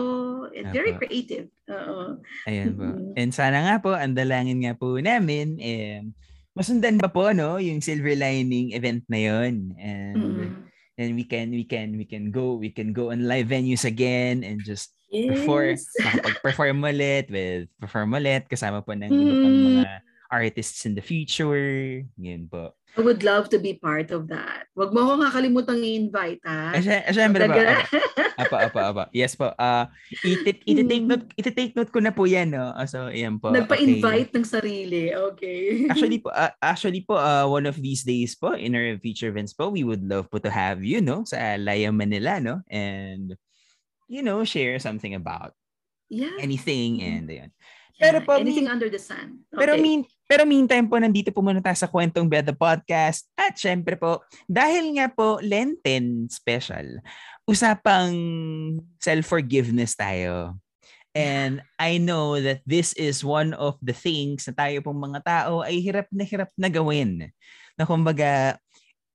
[0.51, 1.47] and very creative.
[1.67, 2.87] Uh, Ayan po.
[3.19, 6.07] And sana nga po, ang dalangin nga po namin, eh,
[6.57, 10.49] masundan ba po no yung silver lining event na yon and mm-hmm.
[10.97, 14.41] then we can we can we can go we can go on live venues again
[14.41, 15.37] and just yes.
[15.37, 19.37] perform makapag-perform ulit with perform ulit kasama po ng mm.
[19.37, 19.93] pang mga
[20.31, 22.03] artists in the future.
[22.19, 22.73] Yan po.
[22.97, 24.65] I would love to be part of that.
[24.73, 26.73] Wag mo akong kakalimutang i-invite, ha?
[26.73, 27.85] Eh, sy- syempre ba?
[28.41, 29.03] Apa, apa, apa.
[29.13, 29.53] Yes po.
[29.53, 29.85] Uh,
[30.25, 32.73] iti- iti-take note, iti-take note ko na po yan, no?
[32.73, 33.53] Uh, so, yan po.
[33.53, 34.37] Nagpa-invite okay.
[34.41, 35.03] ng sarili.
[35.13, 35.85] Okay.
[35.93, 39.53] actually po, uh, actually po, uh, one of these days po, in our future events
[39.53, 41.21] po, we would love po to have you, no?
[41.21, 42.65] Sa Laya Manila, no?
[42.65, 43.37] And,
[44.09, 45.53] you know, share something about
[46.09, 46.33] yeah.
[46.41, 47.51] anything and yan.
[47.97, 49.41] Pero po, anything mean, under the sun.
[49.49, 49.57] Okay.
[49.65, 53.25] Pero mean, pero meantime po, nandito po muna tayo sa Kwentong Beda Podcast.
[53.33, 57.01] At syempre po, dahil nga po Lenten special,
[57.49, 58.13] usapang
[59.01, 60.61] self-forgiveness tayo.
[61.17, 65.65] And I know that this is one of the things na tayo pong mga tao
[65.65, 67.33] ay hirap na hirap na gawin.
[67.73, 68.61] Na kumbaga,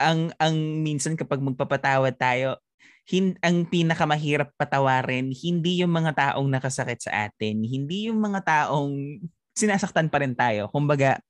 [0.02, 2.58] ang ang minsan kapag magpapatawad tayo,
[3.06, 9.22] hin, ang pinakamahirap patawarin, hindi yung mga taong nakasakit sa atin, hindi yung mga taong
[9.52, 10.70] sinasaktan pa rin tayo.
[10.70, 11.20] Kumbaga,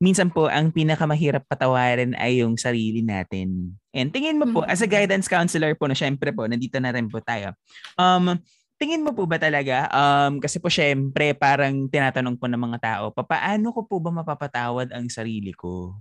[0.00, 3.74] minsan po, ang pinakamahirap patawarin ay yung sarili natin.
[3.94, 4.94] And tingin mo po, as a mm-hmm.
[4.94, 7.52] guidance counselor po, na syempre po, nandito na rin po tayo.
[7.98, 8.38] Um,
[8.80, 13.04] tingin mo po ba talaga, um, kasi po syempre, parang tinatanong po ng mga tao,
[13.14, 15.94] paano ko po ba mapapatawad ang sarili ko?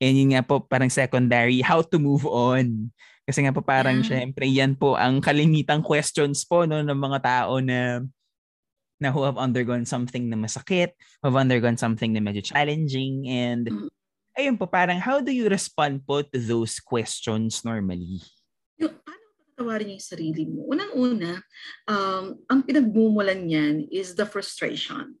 [0.00, 2.90] And yun nga po, parang secondary, how to move on.
[3.24, 4.08] Kasi nga po parang yeah.
[4.08, 8.04] syempre yan po ang kalimitang questions po no ng mga tao na
[9.00, 13.72] na who have undergone something na masakit, who have undergone something na medyo challenging and
[13.72, 13.88] mm.
[14.36, 18.20] ayun po parang how do you respond po to those questions normally?
[18.76, 20.68] Yung, paano patatawarin yung sarili mo?
[20.68, 21.40] Unang-una,
[21.88, 25.16] um, ang pinagmumulan niyan is the frustration.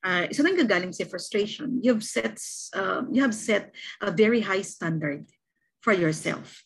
[0.00, 1.76] Uh, isa nang gagaling sa frustration.
[1.84, 2.40] You've set,
[2.72, 5.28] uh, you have set a very high standard
[5.84, 6.64] for yourself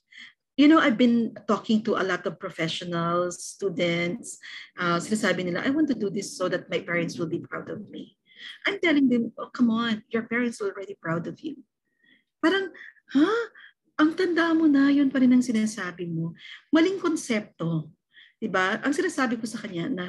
[0.57, 4.39] you know, I've been talking to a lot of professionals, students.
[4.79, 7.71] Uh, sinasabi nila, I want to do this so that my parents will be proud
[7.71, 8.17] of me.
[8.67, 11.59] I'm telling them, oh, come on, your parents are already proud of you.
[12.43, 12.71] Parang,
[13.13, 13.25] ha?
[13.27, 13.45] Huh?
[13.95, 16.35] Ang tanda mo na, yun pa rin ang sinasabi mo.
[16.75, 17.95] Maling konsepto.
[18.43, 18.83] Diba?
[18.83, 20.07] Ang sinasabi ko sa kanya na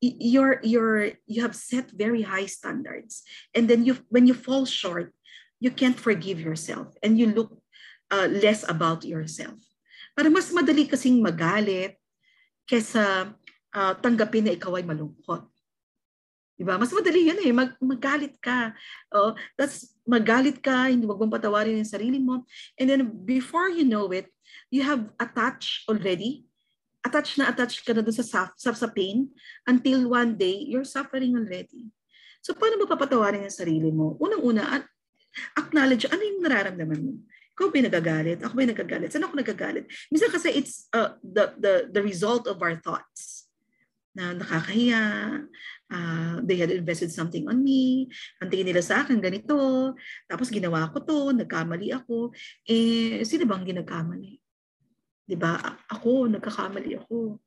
[0.00, 3.22] you're, you're, you have set very high standards.
[3.52, 5.12] And then you, when you fall short,
[5.60, 7.60] you can't forgive yourself and you look
[8.10, 9.60] uh, less about yourself.
[10.16, 12.00] Para mas madali kasing magalit
[12.64, 13.36] kesa
[13.76, 15.44] uh, tanggapin na ikaw ay malungkot.
[16.56, 16.80] Diba?
[16.80, 17.52] Mas madali yan eh.
[17.52, 18.72] Mag, magalit ka.
[19.12, 22.48] Oh, that's magalit ka, hindi wag mong patawarin yung sarili mo.
[22.80, 24.32] And then before you know it,
[24.72, 26.48] you have attached already.
[27.04, 28.24] Attached na attached ka na dun sa,
[28.56, 29.28] sa, sa pain
[29.68, 31.92] until one day, you're suffering already.
[32.40, 34.16] So paano mo papatawarin yung sarili mo?
[34.16, 34.80] Unang-una,
[35.60, 37.12] acknowledge ano yung nararamdaman mo.
[37.56, 38.38] Ikaw ba nagagalit?
[38.44, 39.08] Ako ba nagagalit?
[39.08, 39.88] Saan ako nagagalit?
[40.12, 43.48] Minsan kasi it's uh, the, the, the result of our thoughts
[44.16, 45.04] na nakakahiya,
[45.92, 48.08] uh, they had invested something on me,
[48.40, 49.92] ang tingin nila sa akin ganito,
[50.24, 52.32] tapos ginawa ko to, nagkamali ako,
[52.64, 54.40] eh, sino bang ginagkamali?
[55.36, 55.80] Ba?
[55.92, 57.40] Ako, nagkakamali ako.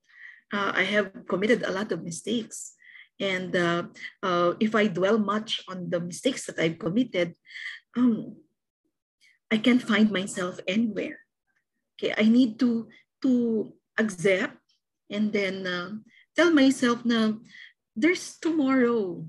[0.54, 2.78] Uh, I have committed a lot of mistakes.
[3.18, 3.90] And uh,
[4.22, 7.34] uh, if I dwell much on the mistakes that I've committed,
[7.98, 8.38] um,
[9.52, 11.20] I can't find myself anywhere.
[11.98, 12.88] Okay, I need to
[13.24, 14.58] to accept
[15.10, 16.00] and then uh,
[16.38, 17.34] tell myself na
[17.96, 19.26] there's tomorrow.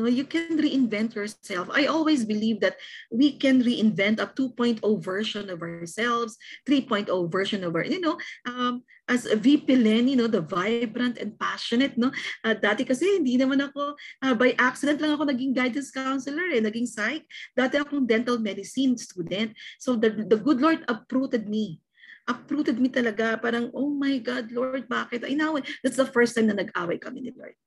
[0.00, 1.68] No, you can reinvent yourself.
[1.68, 2.80] I always believe that
[3.12, 8.16] we can reinvent a 2.0 version of ourselves, 3.0 version of our, you know,
[8.48, 8.80] um,
[9.12, 12.08] as VP Len, you know, the vibrant and passionate, no?
[12.40, 13.92] Uh, dati kasi hindi naman ako,
[14.24, 17.28] uh, by accident lang ako naging guidance counselor, eh, naging psych.
[17.52, 19.52] Dati akong dental medicine student.
[19.76, 21.84] So the, the good Lord uprooted me
[22.30, 23.34] uprooted me talaga.
[23.42, 25.26] Parang, oh my God, Lord, bakit?
[25.26, 27.58] I know, that's the first time na nag-away kami ni Lord.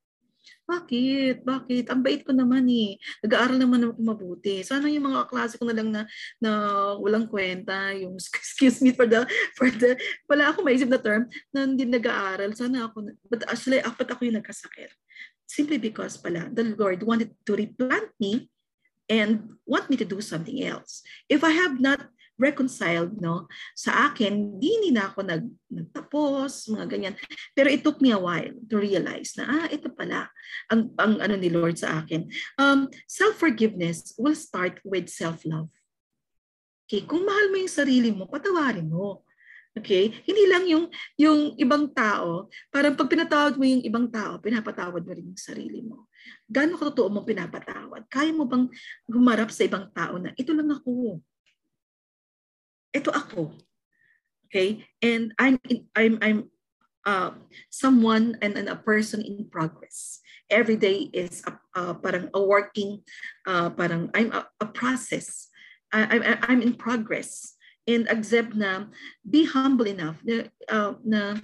[0.64, 1.44] Bakit?
[1.44, 1.92] Bakit?
[1.92, 2.96] Ang bait ko naman eh.
[3.24, 4.64] Nag-aaral naman ako mabuti.
[4.64, 6.08] Sana yung mga klase ko na lang na,
[6.40, 6.52] na
[6.98, 9.28] walang kwenta, yung excuse me for the,
[9.60, 12.56] for the, wala ako maisip na term, na hindi nag-aaral.
[12.56, 14.92] Sana ako, but actually, apat ako yung nagkasakit.
[15.44, 18.50] Simply because pala, the Lord wanted to replant me
[19.12, 21.04] and want me to do something else.
[21.28, 23.46] If I have not reconciled no
[23.78, 27.16] sa akin di na ako nag nagtapos mga ganyan
[27.54, 30.30] pero it took me a while to realize na ah ito pala
[30.74, 32.26] ang ang ano ni Lord sa akin
[32.58, 35.70] um self forgiveness will start with self love
[36.90, 39.22] okay kung mahal mo yung sarili mo patawarin mo
[39.74, 40.14] Okay?
[40.30, 40.86] Hindi lang yung
[41.18, 45.82] yung ibang tao, parang pag pinatawad mo yung ibang tao, pinapatawad mo rin yung sarili
[45.82, 46.06] mo.
[46.46, 48.06] Gaano ka totoo mo pinapatawad?
[48.06, 48.70] Kaya mo bang
[49.10, 51.18] humarap sa ibang tao na ito lang ako?
[52.94, 53.58] Ito ako.
[54.48, 54.86] Okay?
[55.02, 55.58] And I'm
[55.98, 56.40] I'm I'm
[57.04, 57.36] uh,
[57.74, 60.24] someone and, and a person in progress.
[60.54, 63.02] every day is a, uh, parang a working,
[63.50, 65.50] uh, parang I'm a, a process.
[65.92, 67.58] I, I, I'm in progress.
[67.84, 68.88] And accept na
[69.28, 71.36] be humble enough na, uh, na,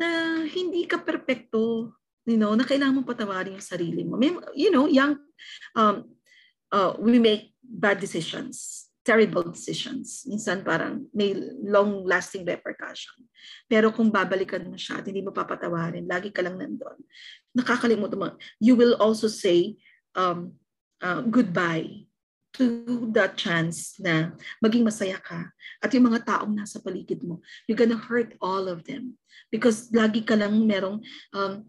[0.00, 0.08] na
[0.48, 1.92] hindi ka perfecto.
[2.24, 4.16] You know, na kailangan mong patawarin yung sarili mo.
[4.16, 5.20] May, you know, young,
[5.76, 6.08] um,
[6.72, 10.24] uh, we make bad decisions terrible decisions.
[10.24, 13.20] Minsan parang may long-lasting repercussion.
[13.68, 16.96] Pero kung babalikan mo siya at hindi mo papatawarin, lagi ka lang nandun,
[17.52, 18.28] nakakalimutan mo.
[18.56, 19.76] You will also say
[20.16, 20.56] um,
[21.04, 22.08] uh, goodbye
[22.56, 27.78] to that chance na maging masaya ka at yung mga taong nasa paligid mo, you're
[27.78, 29.18] gonna hurt all of them.
[29.52, 31.02] Because lagi ka lang merong,
[31.34, 31.66] um,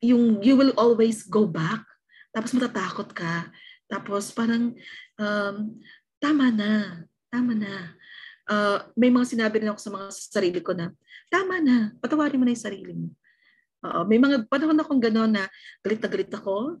[0.00, 1.82] yung you will always go back,
[2.30, 3.50] tapos matatakot ka,
[3.90, 4.72] tapos parang
[5.18, 5.76] um,
[6.22, 7.98] tama na, tama na.
[8.46, 10.94] Uh, may mga sinabi rin ako sa mga sarili ko na,
[11.26, 13.10] tama na, patawarin mo na yung sarili mo.
[13.82, 15.50] Uh, may mga panahon akong gano'n na
[15.82, 16.78] galit na galit ako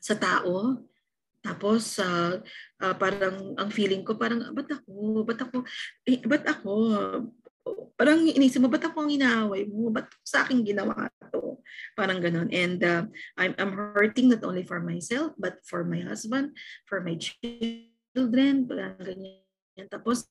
[0.00, 0.80] sa tao.
[1.44, 2.40] Tapos, uh,
[2.80, 5.24] uh, parang ang feeling ko, parang, ba't ako?
[5.28, 5.56] Ba't ako?
[6.08, 6.72] Eh, ba't ako?
[8.00, 9.92] Parang inisip mo, ba't ako ang inaaway mo?
[9.92, 11.60] Ba't sa akin ginawa to?
[11.92, 12.48] Parang ganon.
[12.48, 13.04] And uh,
[13.36, 16.56] I'm, I'm hurting not only for myself, but for my husband,
[16.88, 19.86] for my children, children, parang ganyan.
[19.88, 20.26] Tapos,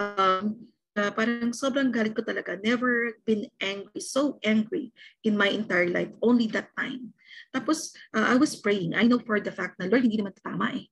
[0.00, 2.58] um, uh, parang sobrang galit ko talaga.
[2.58, 4.90] Never been angry, so angry
[5.22, 6.10] in my entire life.
[6.24, 7.14] Only that time.
[7.54, 8.98] Tapos, uh, I was praying.
[8.98, 10.88] I know for the fact na, Lord, hindi naman tama eh.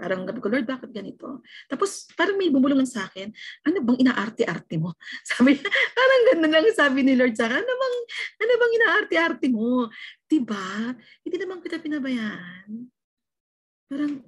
[0.00, 1.44] Parang gabi ko, Lord, bakit ganito?
[1.68, 3.28] Tapos, parang may bumulong sa akin,
[3.68, 4.96] ano bang inaarte-arte mo?
[5.28, 5.60] Sabi,
[5.92, 7.96] parang gano'n lang sabi ni Lord sa akin, ano bang,
[8.40, 9.92] ano bang inaarte-arte mo?
[10.24, 10.96] Diba?
[11.20, 12.88] Hindi naman kita pinabayaan.
[13.92, 14.24] Parang,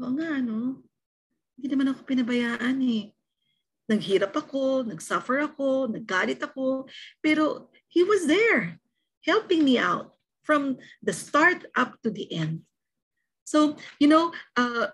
[0.00, 0.80] Oo nga, no?
[1.58, 3.12] Hindi naman ako pinabayaan eh.
[3.90, 6.88] Naghirap ako, nagsuffer ako, naggalit ako,
[7.20, 8.80] pero He was there,
[9.28, 12.64] helping me out from the start up to the end.
[13.44, 14.88] So, you know, uh,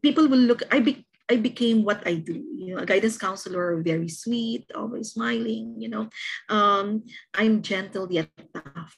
[0.00, 3.76] people will look, I, be, I became what I do, you know, a guidance counselor,
[3.84, 6.08] very sweet, always smiling, you know.
[6.48, 8.96] Um, I'm gentle yet tough.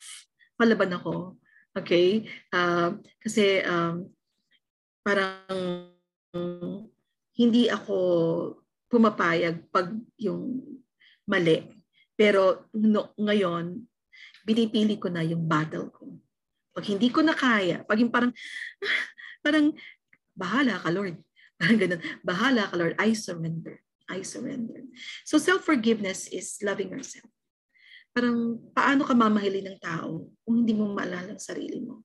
[0.54, 1.36] Palaban ako,
[1.76, 2.30] okay?
[2.54, 4.14] Uh, kasi um,
[5.06, 5.86] parang
[7.38, 7.96] hindi ako
[8.90, 10.58] pumapayag pag yung
[11.30, 11.62] mali.
[12.18, 13.86] Pero no, ngayon,
[14.42, 16.18] binipili ko na yung battle ko.
[16.74, 18.34] Pag hindi ko na kaya, pag yung parang,
[19.46, 19.70] parang,
[20.34, 21.16] bahala ka Lord.
[21.56, 23.80] Parang ganun, bahala ka Lord, I surrender.
[24.12, 24.84] I surrender.
[25.24, 27.32] So self-forgiveness is loving yourself.
[28.12, 31.95] Parang paano ka mamahili ng tao kung hindi mo maalala ang sarili mo?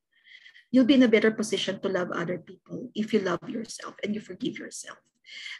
[0.71, 4.15] You'll be in a better position to love other people if you love yourself and
[4.15, 4.97] you forgive yourself.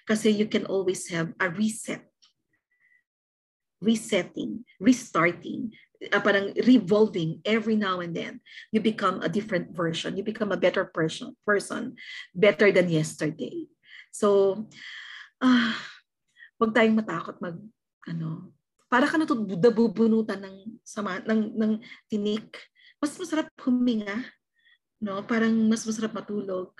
[0.08, 2.08] Kasi you can always have a reset,
[3.84, 5.76] resetting, restarting,
[6.10, 8.40] uh, parang revolving every now and then.
[8.72, 10.18] You become a different version.
[10.18, 12.00] You become a better person, person
[12.34, 13.68] better than yesterday.
[14.12, 14.68] So,
[15.44, 15.76] uh,
[16.60, 17.60] huwag tayong matakot mag,
[18.08, 18.52] ano,
[18.92, 21.72] para ka natububunutan ng sama, ng, ng
[22.12, 22.60] tinik.
[23.00, 24.20] Mas masarap huminga
[25.02, 26.72] no parang mas masarap matulog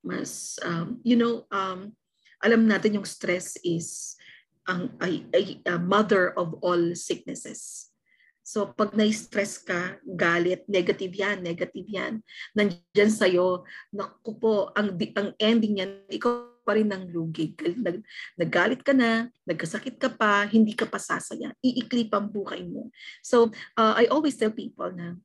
[0.00, 1.92] mas um, you know um,
[2.40, 4.16] alam natin yung stress is
[4.64, 7.92] ang ay, ay, a mother of all sicknesses
[8.40, 12.24] so pag na-stress ka galit negative yan negative yan
[12.56, 17.50] nandiyan sa iyo naku po ang ang ending niyan ikaw pa rin ng lugi.
[17.58, 17.98] Nag,
[18.38, 21.50] naggalit ka na, nagkasakit ka pa, hindi ka pa sasaya.
[21.64, 22.94] Iiklip ang buhay mo.
[23.24, 25.18] So, uh, I always tell people na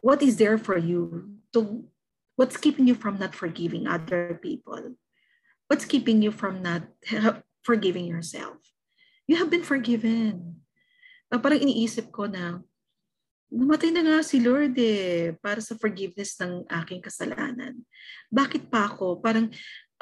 [0.00, 1.84] what is there for you to
[2.36, 4.96] what's keeping you from not forgiving other people?
[5.68, 6.88] What's keeping you from not
[7.62, 8.58] forgiving yourself?
[9.30, 10.66] You have been forgiven.
[11.30, 12.58] Uh, parang iniisip ko na
[13.54, 17.78] namatay na nga si Lord eh para sa forgiveness ng aking kasalanan.
[18.34, 19.22] Bakit pa ako?
[19.22, 19.46] Parang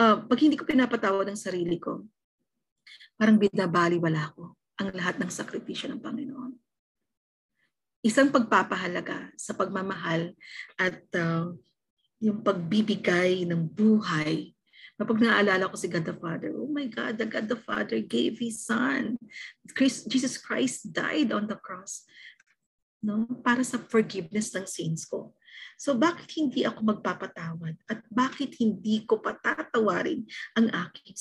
[0.01, 2.09] uh, pag hindi ko pinapatawad ang sarili ko
[3.19, 6.48] parang binabaliwala ko ang lahat ng sakripisyo ng Panginoon
[8.03, 10.35] isang pagpapahalaga sa pagmamahal
[10.79, 11.51] at uh,
[12.23, 14.55] yung pagbibigay ng buhay.
[14.99, 18.43] Kapag naalala ko si God the Father, oh my God, the God the Father gave
[18.43, 19.15] His Son.
[19.75, 22.03] Christ, Jesus Christ died on the cross
[22.99, 25.39] no, para sa forgiveness ng sins ko.
[25.79, 30.27] So bakit hindi ako magpapatawad at bakit hindi ko patatawarin
[30.59, 31.15] ang aking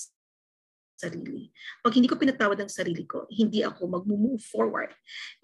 [0.98, 1.54] sarili.
[1.86, 4.92] Pag hindi ko pinatawad ang sarili ko, hindi ako mag-move forward.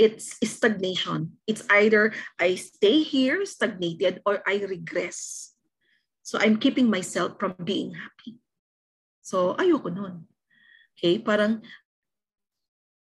[0.02, 1.38] It's stagnation.
[1.46, 2.12] It's either
[2.42, 5.54] I stay here stagnated or I regress.
[6.26, 8.42] So I'm keeping myself from being happy.
[9.22, 10.26] So ayoko nun.
[10.98, 11.62] Okay, parang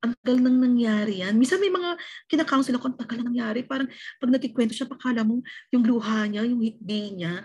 [0.05, 1.33] ang tagal nang nangyari yan.
[1.35, 1.97] Minsan may mga
[2.29, 3.65] kinakounsel ako, ang tagal nang nangyari.
[3.65, 3.89] Parang
[4.21, 5.41] pag nagkikwento siya, pakala mo
[5.73, 7.41] yung luha niya, yung hikbi niya,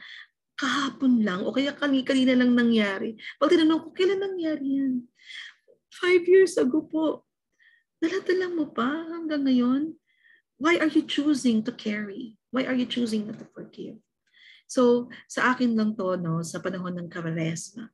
[0.63, 3.19] kahapon lang o kaya kanina lang nangyari.
[3.43, 5.03] Pag tinanong ko, kailan nangyari yan?
[5.91, 7.27] Five years ago po.
[7.99, 9.99] Daladala mo pa hanggang ngayon?
[10.63, 12.39] Why are you choosing to carry?
[12.55, 13.99] Why are you choosing not to forgive?
[14.71, 17.91] So, sa akin lang to, no, sa panahon ng Kavaresma,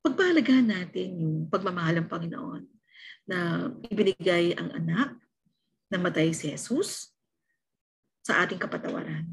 [0.00, 2.64] pagpahalagaan natin yung pagmamahal ng Panginoon
[3.28, 5.16] na ibinigay ang anak
[5.92, 7.12] na matay si Jesus
[8.24, 9.28] sa ating kapatawaran.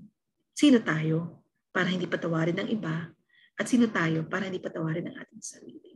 [0.52, 1.40] Sino tayo
[1.72, 3.12] para hindi patawarin ng iba?
[3.56, 5.92] At sino tayo para hindi patawarin ng ating sarili?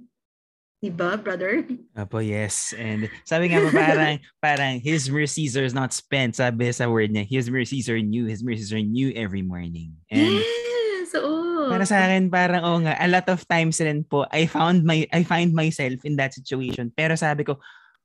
[0.83, 1.65] Diba, brother?
[1.97, 2.75] Apo, yes.
[2.75, 6.37] And sabi nga pa parang, parang His mercies are not spent.
[6.37, 8.27] Sabi sa word niya, His mercies are new.
[8.27, 9.97] His mercies are new every morning.
[10.13, 11.73] And yes, oo.
[11.73, 15.09] Para sa akin, parang, oh nga, a lot of times rin po, I found my,
[15.09, 16.93] I find myself in that situation.
[16.93, 17.57] Pero sabi ko,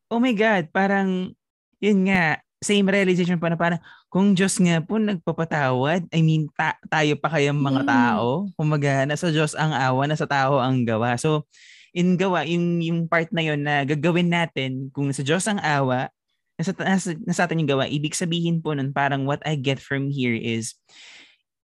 [0.08, 1.36] oh my God, parang,
[1.84, 3.80] yun nga, same realization pa na parang,
[4.12, 7.88] kung Diyos nga po nagpapatawad, I mean, ta- tayo pa kayang mga mm.
[7.88, 11.16] tao, kumaga, nasa Diyos ang awa, nasa tao ang gawa.
[11.16, 11.48] So,
[11.96, 16.12] in gawa, yung, yung part na yon na gagawin natin, kung nasa Diyos ang awa,
[16.60, 20.12] nasa, nasa, nasa atin yung gawa, ibig sabihin po nun, parang what I get from
[20.12, 20.76] here is,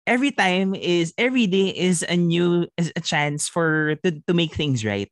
[0.05, 4.53] every time is, every day is a new, is a chance for, to, to make
[4.53, 5.09] things right.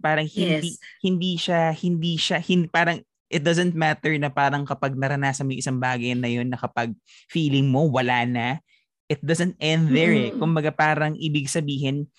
[0.00, 0.80] Parang hindi yes.
[1.04, 5.78] hindi siya hindi siya hindi, parang it doesn't matter na parang kapag naranasan mo isang
[5.78, 6.90] bagay na yun na kapag
[7.30, 8.58] feeling mo wala na,
[9.06, 10.34] it doesn't end there eh.
[10.34, 12.10] Kumbaga parang ibig sabihin,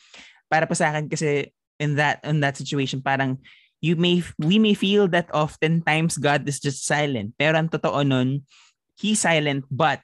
[0.48, 1.52] para pa sa akin kasi
[1.84, 3.40] in that in that situation parang
[3.84, 7.36] you may we may feel that oftentimes God is just silent.
[7.36, 8.48] Pero ang totoo nun,
[8.96, 10.00] he's silent but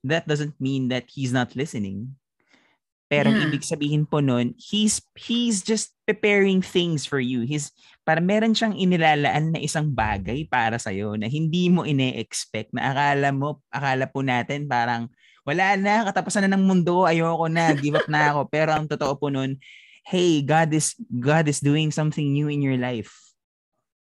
[0.00, 2.16] that doesn't mean that he's not listening.
[3.12, 3.44] Pero yeah.
[3.44, 7.48] ibig sabihin po nun, he's he's just preparing things for you.
[7.48, 7.72] He's
[8.04, 12.92] para meron siyang inilalaan na isang bagay para sa iyo na hindi mo ine-expect na
[12.92, 15.08] akala mo akala po natin parang
[15.48, 18.46] wala na katapusan na ng mundo, ayoko na, give up na ako.
[18.46, 19.58] Pero ang totoo po nun,
[20.06, 23.31] hey, God is God is doing something new in your life.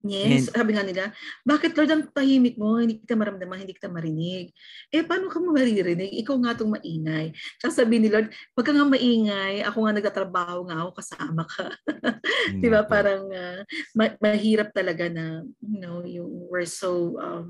[0.07, 1.11] Yes, And, sabi nga nila,
[1.43, 4.55] bakit Lord ang tahimik mo, hindi kita maramdaman, hindi kita marinig.
[4.95, 6.15] Eh, paano ka mo maririnig?
[6.23, 7.35] Ikaw nga itong maingay.
[7.59, 11.75] Tapos sabi ni Lord, pag ka nga maingay, ako nga nagtatrabaho nga ako, kasama ka.
[12.63, 12.87] Di ba?
[12.87, 13.67] Parang uh,
[13.99, 17.45] ma- mahirap talaga na, you know, yung we're so um,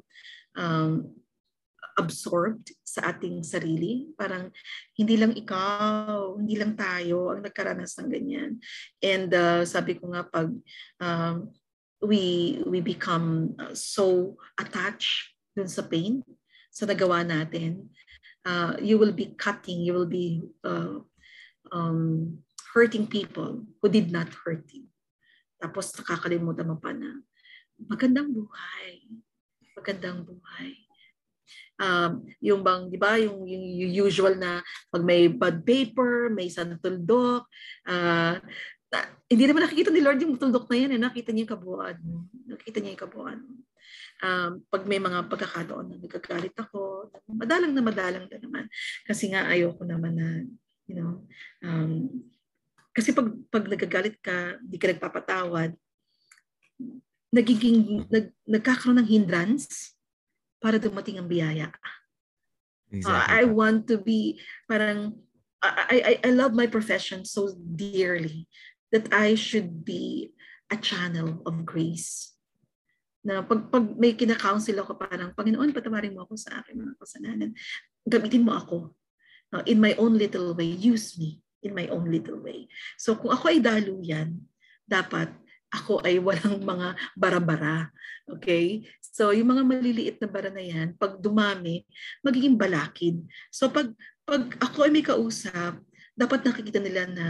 [0.56, 1.04] um,
[1.98, 4.08] absorbed sa ating sarili.
[4.14, 4.48] Parang
[4.96, 8.56] hindi lang ikaw, hindi lang tayo ang nagkaranas ng ganyan.
[9.02, 10.48] And uh, sabi ko nga pag
[11.02, 11.50] um,
[12.02, 16.22] we we become uh, so attached dun sa pain
[16.70, 17.90] sa nagawa natin.
[18.46, 21.02] Uh, you will be cutting you will be uh,
[21.74, 22.38] um,
[22.72, 24.86] hurting people who did not hurt you.
[25.58, 27.18] Tapos nakakalimutan mo pa na
[27.76, 29.04] magandang buhay
[29.78, 30.74] magandang buhay.
[31.78, 34.58] Um, yung bang, di ba, yung, yung, usual na
[34.90, 37.46] pag may bad paper, may santuldok,
[37.86, 38.42] uh,
[38.88, 41.00] na, hindi naman nakikita ni Lord yung tuldok na yan, eh.
[41.00, 42.16] nakita niya yung kabuuan mo.
[42.48, 43.54] Nakita niya yung kabuuan mo.
[44.18, 48.64] Um, pag may mga pagkakataon na nagkagalit ako, madalang na madalang na naman.
[49.04, 50.28] Kasi nga ayoko naman na,
[50.88, 51.22] you know,
[51.62, 52.08] um,
[52.96, 55.70] kasi pag, pag nagagalit ka, di ka nagpapatawad,
[57.30, 59.94] nagiging, nag, nagkakaroon ng hindrance
[60.58, 61.70] para dumating ang biyaya.
[62.90, 63.12] Exactly.
[63.12, 65.12] Uh, I want to be parang
[65.60, 68.48] I, I I love my profession so dearly
[68.92, 70.32] that I should be
[70.68, 72.36] a channel of grace.
[73.24, 77.50] Na pag, pag may kina-counsel ako parang, Panginoon, patawarin mo ako sa aking mga kasalanan.
[78.04, 78.96] Gamitin mo ako.
[79.64, 82.70] In my own little way, use me in my own little way.
[83.00, 84.38] So kung ako ay daluyan,
[84.86, 85.32] dapat
[85.68, 87.92] ako ay walang mga bara-bara.
[88.38, 88.86] Okay?
[89.00, 91.84] So yung mga maliliit na bara na yan, pag dumami,
[92.22, 93.18] magiging balakid.
[93.50, 93.90] So pag,
[94.24, 95.80] pag ako ay may kausap,
[96.18, 97.26] dapat nakikita nila na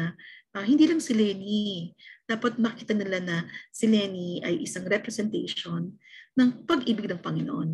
[0.59, 1.95] uh, hindi lang si Lenny.
[2.27, 3.37] Dapat makita nila na
[3.71, 5.95] si Lenny ay isang representation
[6.35, 7.71] ng pag-ibig ng Panginoon.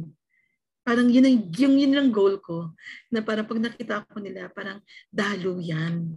[0.85, 2.77] Parang yun ang, yung yun ang goal ko.
[3.09, 6.12] Na parang pag nakita ko nila, parang dalo yan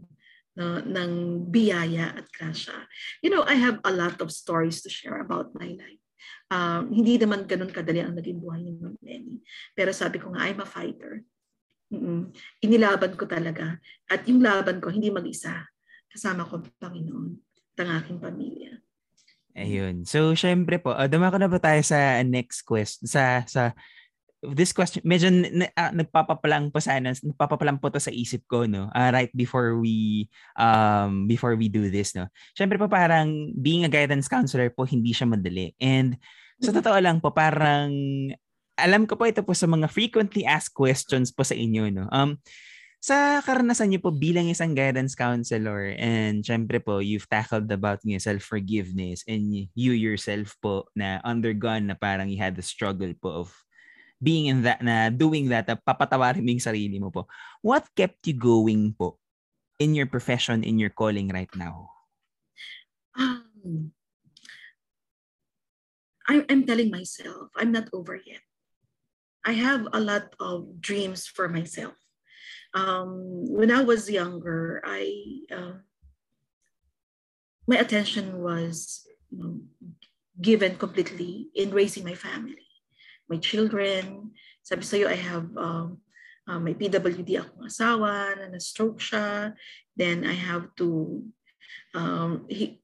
[0.60, 1.12] no, ng
[1.48, 2.76] biyaya at grasya.
[3.24, 6.04] You know, I have a lot of stories to share about my life.
[6.52, 9.40] Um, hindi naman ganun kadali ang naging buhay ni Ma'am Lenny.
[9.72, 11.24] Pero sabi ko nga, I'm a fighter.
[11.88, 12.36] Mm-mm.
[12.60, 13.80] Inilaban ko talaga.
[14.12, 15.64] At yung laban ko, hindi mag-isa
[16.18, 17.38] kasama ko Panginoon
[17.78, 18.82] at ang aking pamilya.
[19.54, 20.02] Ayun.
[20.06, 23.06] So, syempre po, uh, dumako na ba tayo sa next question?
[23.06, 23.78] Sa, sa,
[24.54, 28.90] this question, medyo uh, nagpapapalang po sana, nagpapapalang po to sa isip ko, no?
[28.94, 30.26] Uh, right before we,
[30.58, 32.30] um, before we do this, no?
[32.54, 35.74] Syempre po parang being a guidance counselor po, hindi siya madali.
[35.82, 36.18] And
[36.58, 37.94] Sa totoo lang po, parang
[38.78, 41.90] alam ko po ito po sa mga frequently asked questions po sa inyo.
[41.94, 42.06] No?
[42.10, 42.42] Um,
[42.98, 48.19] sa karanasan niyo po bilang isang guidance counselor and syempre po you've tackled about yung
[48.19, 53.50] self-forgiveness and you yourself po na undergone na parang you had the struggle po of
[54.17, 57.29] being in that na doing that na papatawarin mo yung sarili mo po.
[57.62, 59.21] What kept you going po
[59.77, 61.93] in your profession, in your calling right now?
[63.13, 63.93] Um,
[66.25, 68.41] I'm, I'm telling myself, I'm not over yet.
[69.45, 71.93] I have a lot of dreams for myself.
[72.74, 75.12] Um, when I was younger, I
[75.52, 75.74] uh,
[77.68, 79.54] my attention was you know,
[80.40, 82.68] given completely in raising my family,
[83.30, 84.32] my children.
[84.63, 86.00] Sabi sa'yo, I have um,
[86.48, 89.56] uh, may PWD akong asawa na na-stroke siya.
[89.96, 91.24] Then I have to
[91.96, 92.80] um, he,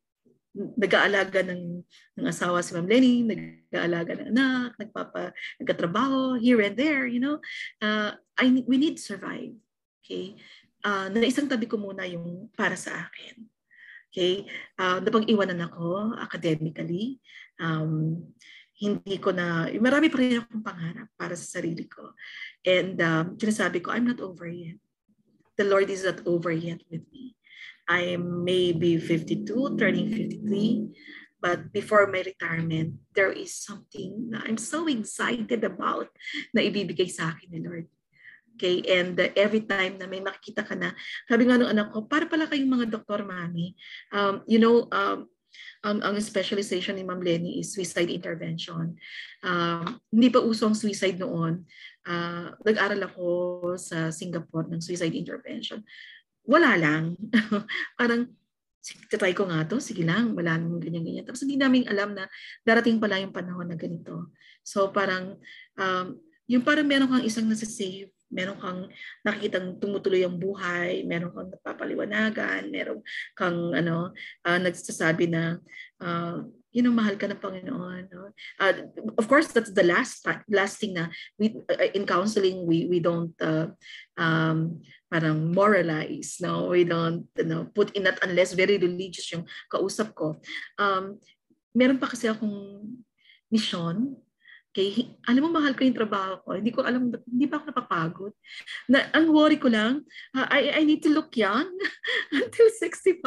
[0.53, 1.81] nag-aalaga ng,
[2.19, 7.41] ng asawa si Ma'am Lenny, nag-aalaga ng anak, nagpapa, nagkatrabaho here and there, you know.
[7.81, 9.57] Uh, I, we need to survive.
[10.03, 10.35] Okay?
[10.83, 13.47] Uh, na isang tabi ko muna yung para sa akin.
[14.11, 14.45] Okay?
[14.75, 17.23] Uh, napag-iwanan ako academically.
[17.57, 18.19] Um,
[18.83, 22.11] hindi ko na, marami pa rin akong pangarap para sa sarili ko.
[22.67, 24.75] And um, sinasabi ko, I'm not over yet.
[25.55, 27.39] The Lord is not over yet with me.
[27.87, 30.91] I am maybe 52, turning 53.
[31.43, 36.07] But before my retirement, there is something na I'm so excited about
[36.55, 37.91] na ibibigay sa akin ni Lord.
[38.53, 40.93] Okay, and uh, every time na may makikita ka na,
[41.25, 43.73] sabi nga ng anak ko, para pala kayong mga doktor, mami.
[44.13, 45.25] Um, you know, um,
[45.81, 48.93] ang, ang specialization ni Ma'am Lenny is suicide intervention.
[49.41, 51.65] Um, hindi pa uso ang suicide noon.
[52.05, 53.25] Uh, nag-aral ako
[53.77, 55.81] sa Singapore ng suicide intervention
[56.43, 57.15] wala lang.
[57.99, 58.27] Parang,
[59.07, 61.23] try ko nga to, sige lang, wala namang ganyan-ganyan.
[61.23, 62.27] Tapos hindi namin alam na
[62.67, 64.35] darating pala yung panahon na ganito.
[64.59, 65.39] So parang,
[65.79, 66.19] um,
[66.51, 68.89] yung parang meron kang isang nasa-save, meron kang
[69.21, 72.99] nakikitang tumutuloy ang buhay, meron kang napapaliwanagan, meron
[73.37, 74.11] kang ano,
[74.43, 75.61] uh, nagsasabi na
[76.01, 76.41] uh,
[76.73, 78.09] you know, mahal ka ng Panginoon.
[78.09, 78.33] No?
[78.57, 82.97] Uh, of course, that's the last last thing na we, uh, in counseling, we we
[82.97, 83.69] don't uh,
[84.17, 84.81] um,
[85.13, 86.41] parang moralize.
[86.41, 86.73] No?
[86.73, 90.41] We don't you know, put in that unless very religious yung kausap ko.
[90.81, 91.21] Um,
[91.77, 92.89] meron pa kasi akong
[93.53, 94.17] mission
[94.73, 96.57] Okay, alam mo, mahal ko yung trabaho ko.
[96.57, 98.33] Hindi ko alam, hindi ba ako napapagod?
[98.89, 100.01] Na, ang worry ko lang,
[100.33, 101.69] uh, I, I need to look young
[102.33, 103.21] until 65.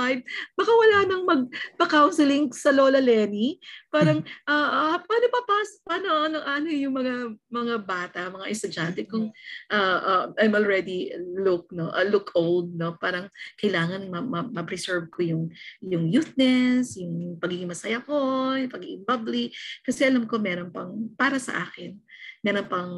[0.58, 3.62] Baka wala nang mag-counseling sa Lola Lenny.
[3.96, 7.14] Parang, uh, uh, paano papas, paano, ano, ano yung mga,
[7.48, 9.32] mga bata, mga estudyante kung
[9.72, 13.00] uh, uh, I'm already look, no, uh, look old, no?
[13.00, 14.12] Parang kailangan
[14.52, 15.44] ma-preserve ma- ko yung,
[15.80, 19.48] yung youthness, yung pagiging masaya ko, yung pagiging bubbly.
[19.80, 21.96] Kasi alam ko meron pang, para sa akin.
[22.44, 22.92] Meron pang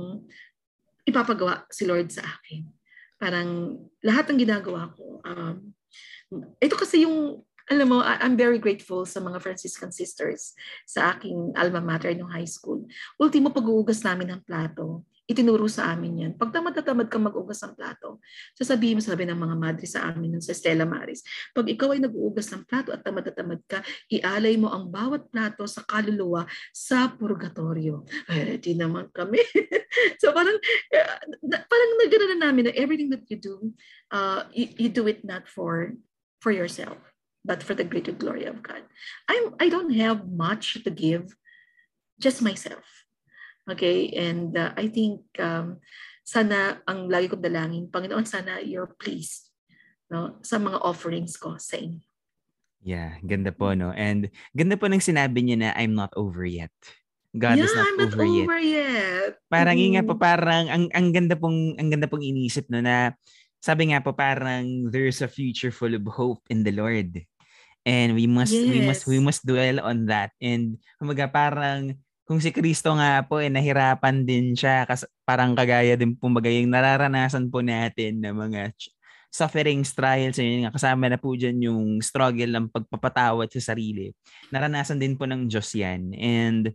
[1.06, 2.66] ipapagawa si Lord sa akin.
[3.22, 5.22] Parang lahat ng ginagawa ko.
[5.22, 5.78] Um,
[6.58, 10.56] ito kasi yung, alam mo, I'm very grateful sa mga Franciscan sisters
[10.88, 12.88] sa aking alma mater nung high school.
[13.20, 16.32] Ultimo pag-uugas namin ng plato itinuro sa amin yan.
[16.40, 18.16] Pag tamad na tamad ka mag-ugas ng plato,
[18.56, 21.20] sasabihin mo sabi ng mga madre sa amin nun sa Stella Maris,
[21.52, 25.28] pag ikaw ay nag-uugas ng plato at tamad na tamad ka, ialay mo ang bawat
[25.28, 28.08] plato sa kaluluwa sa purgatorio.
[28.32, 29.44] Eh, di naman kami.
[30.20, 30.56] so parang,
[30.96, 31.18] uh,
[31.68, 33.68] parang nagana na namin na everything that you do,
[34.08, 35.92] uh, you, you do it not for
[36.38, 36.96] for yourself,
[37.44, 38.82] but for the greater glory of God.
[39.28, 41.34] I'm, I don't have much to give,
[42.18, 42.84] just myself
[43.68, 44.08] Okay?
[44.16, 45.78] And uh, I think um,
[46.24, 49.52] sana ang lagi kong dalangin, Panginoon, sana you're pleased
[50.08, 52.00] no, sa mga offerings ko sa inyo.
[52.80, 53.92] Yeah, ganda po, no?
[53.92, 56.72] And ganda po ng sinabi niya na I'm not over yet.
[57.36, 59.36] God yeah, is not, I'm not over, over yet.
[59.36, 59.44] yet.
[59.52, 59.92] Parang mm.
[59.98, 60.24] nga po, Mm-hmm.
[60.24, 63.12] parang ang, ang ganda pong ang ganda pong inisip no na
[63.58, 67.22] sabi nga po parang there's a future full of hope in the Lord.
[67.88, 68.68] And we must yes.
[68.68, 70.34] we must we must dwell on that.
[70.42, 71.96] And kumaga parang
[72.28, 76.68] kung si Kristo nga po eh nahirapan din siya kasi parang kagaya din po yung
[76.68, 78.76] nararanasan po natin na mga
[79.28, 84.12] sufferings, trials, yun nga, kasama na po dyan yung struggle ng pagpapatawad sa sarili.
[84.48, 86.16] Naranasan din po ng Diyos yan.
[86.16, 86.72] And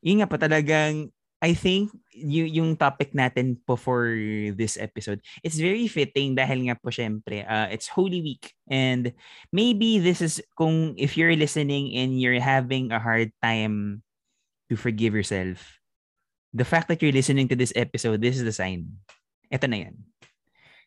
[0.00, 1.12] yun nga po talagang
[1.42, 4.14] I think y- yung topic natin po for
[4.54, 8.54] this episode, it's very fitting dahil nga po syempre, uh, it's Holy Week.
[8.70, 9.10] And
[9.50, 14.06] maybe this is, kung if you're listening and you're having a hard time
[14.70, 15.82] to forgive yourself,
[16.54, 19.02] the fact that you're listening to this episode, this is the sign.
[19.50, 19.98] Ito na yan.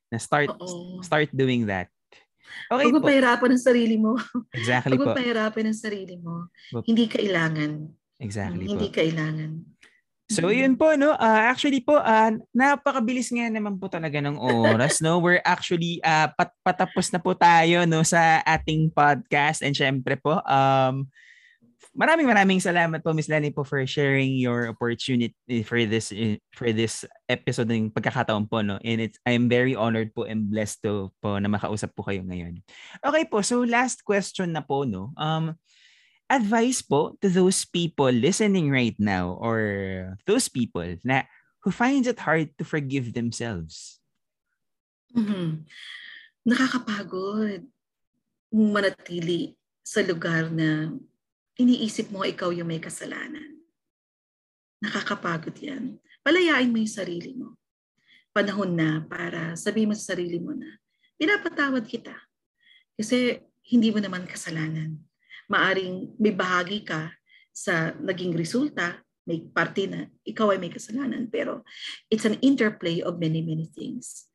[0.07, 1.03] Na start, Oo.
[1.03, 1.91] start doing that.
[2.71, 3.09] Okay Huwag mo po.
[3.11, 4.15] pahirapan ang sarili mo.
[4.55, 5.19] Exactly Huwag mo po.
[5.19, 6.47] pahirapan ang sarili mo.
[6.87, 7.91] Hindi kailangan.
[8.23, 8.95] Exactly Hindi po.
[8.95, 9.51] kailangan.
[10.25, 10.57] So Mm.
[10.57, 15.21] yun po no, uh, actually po uh, napakabilis nga naman po talaga ng oras no.
[15.21, 20.41] We're actually uh, pat patapos na po tayo no sa ating podcast and syempre po
[20.41, 21.05] um
[21.93, 26.09] maraming maraming salamat po Miss Lani po for sharing your opportunity for this
[26.57, 28.81] for this episode ng pagkakataon po no.
[28.81, 32.65] And it's I'm very honored po and blessed to po na makausap po kayo ngayon.
[32.99, 35.13] Okay po, so last question na po no.
[35.21, 35.53] Um
[36.29, 41.23] advice po to those people listening right now or those people na
[41.61, 44.01] who finds it hard to forgive themselves?
[45.13, 45.65] Mm-hmm.
[46.45, 47.65] Nakakapagod
[48.53, 50.93] manatili sa lugar na
[51.57, 53.61] iniisip mo ikaw yung may kasalanan.
[54.81, 56.01] Nakakapagod yan.
[56.25, 57.57] Palayain mo yung sarili mo.
[58.33, 60.67] Panahon na para sabihin mo sa sarili mo na,
[61.15, 62.13] pinapatawad kita.
[62.97, 63.39] Kasi
[63.71, 65.04] hindi mo naman kasalanan
[65.49, 67.13] maaring may bahagi ka
[67.55, 71.65] sa naging resulta, may parte na ikaw ay may kasalanan, pero
[72.13, 74.29] it's an interplay of many, many things.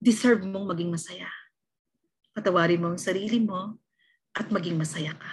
[0.00, 1.28] Deserve mong maging masaya.
[2.32, 3.78] Patawarin mo ang sarili mo
[4.32, 5.32] at maging masaya ka.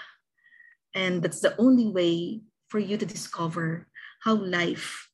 [0.92, 3.88] And that's the only way for you to discover
[4.28, 5.08] how life,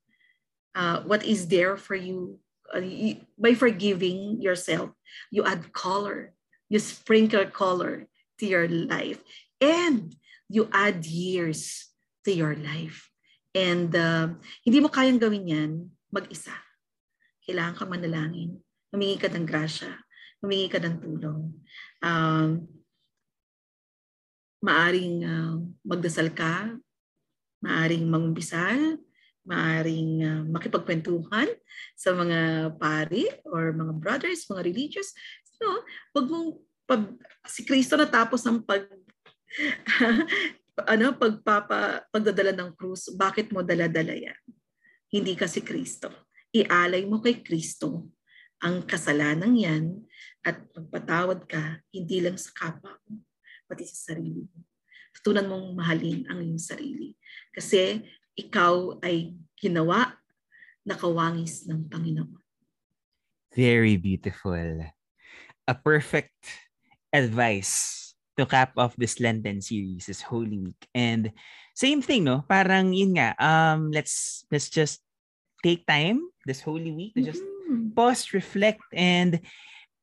[0.74, 2.41] uh, what is there for you.
[2.74, 3.24] Uh, you.
[3.38, 4.91] By forgiving yourself,
[5.32, 6.34] you add color.
[6.68, 9.24] You sprinkle color to your life
[9.62, 10.16] and
[10.47, 11.91] you add years
[12.24, 13.10] to your life.
[13.55, 15.72] And uh, hindi mo kayang gawin yan
[16.12, 16.53] mag-isa.
[17.43, 18.60] Kailangan ka manalangin.
[18.91, 19.91] Humingi ka ng grasya.
[20.43, 21.55] Humingi ka ng tulong.
[22.03, 22.68] Um,
[24.62, 26.76] maaring uh, magdasal ka.
[27.64, 28.99] Maaring mangumpisal.
[29.47, 31.47] Maaring uh, makipagkwentuhan
[31.95, 35.16] sa mga pari or mga brothers, mga religious.
[35.55, 35.66] So,
[36.14, 37.03] wag mong pag,
[37.47, 38.86] si Kristo natapos ang pag
[40.93, 44.39] ano, pagpapa, pagdadala ng krus, bakit mo dala-dala yan?
[45.10, 46.12] Hindi ka si Kristo.
[46.52, 48.12] Ialay mo kay Kristo
[48.62, 49.86] ang kasalanan yan
[50.41, 53.22] at magpatawad ka, hindi lang sa kapwa mo,
[53.70, 54.66] pati sa sarili mo.
[55.14, 57.14] Tutunan mong mahalin ang iyong sarili.
[57.54, 58.02] Kasi
[58.38, 60.14] ikaw ay ginawa
[60.86, 62.38] na kawangis ng Panginoon.
[63.54, 64.86] Very beautiful.
[65.68, 66.38] A perfect
[67.12, 68.07] advice
[68.38, 70.82] to cap off this Lenten series, this Holy Week.
[70.94, 71.34] And
[71.74, 72.46] same thing, no?
[72.46, 75.02] Parang yun nga, um, let's let's just
[75.66, 77.92] take time this Holy Week to just mm-hmm.
[77.98, 79.42] pause, reflect, and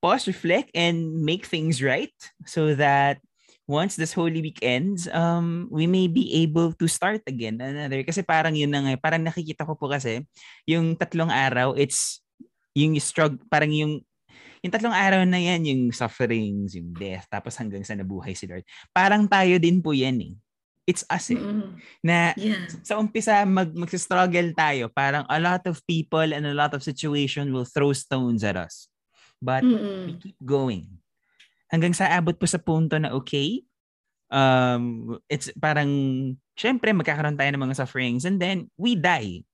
[0.03, 2.15] pause, reflect, and make things right
[2.45, 3.23] so that
[3.65, 8.05] once this Holy Week ends, um, we may be able to start again another.
[8.05, 10.21] Kasi parang yun na nga, parang nakikita ko po kasi,
[10.69, 12.21] yung tatlong araw, it's
[12.77, 14.05] yung struggle, parang yung
[14.65, 18.65] yung tatlong araw na yan, yung sufferings, yung death, tapos hanggang sa nabuhay si Lord.
[18.97, 20.35] Parang tayo din po yan eh.
[20.85, 21.41] It's us eh.
[21.41, 21.71] Mm-hmm.
[22.05, 22.65] Na yeah.
[22.85, 24.93] sa umpisa, mag, mag-struggle tayo.
[24.93, 28.89] Parang a lot of people and a lot of situation will throw stones at us.
[29.41, 30.05] But Mm-mm.
[30.09, 31.01] we keep going.
[31.73, 33.65] Hanggang sa abot po sa punto na okay,
[34.29, 35.89] um, it's parang,
[36.53, 39.45] syempre magkakaroon tayo ng mga sufferings and then we die.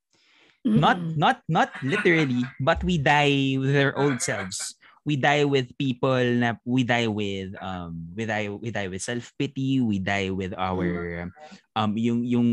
[0.60, 0.80] Mm-hmm.
[0.80, 6.20] Not not not literally, but we die with our old selves we die with people
[6.36, 10.52] na we die with um we die we die with self pity we die with
[10.54, 11.26] our
[11.74, 12.48] um yung yung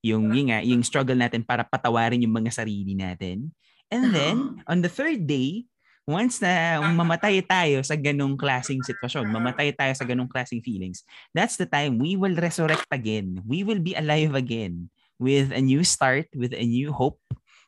[0.00, 3.54] yung yung, nga, yung struggle natin para patawarin yung mga sarili natin
[3.92, 5.64] and then on the third day
[6.10, 11.54] once na mamatay tayo sa ganong klaseng sitwasyon, mamatay tayo sa ganong klaseng feelings, that's
[11.54, 13.38] the time we will resurrect again.
[13.46, 14.90] We will be alive again
[15.20, 17.20] with a new start, with a new hope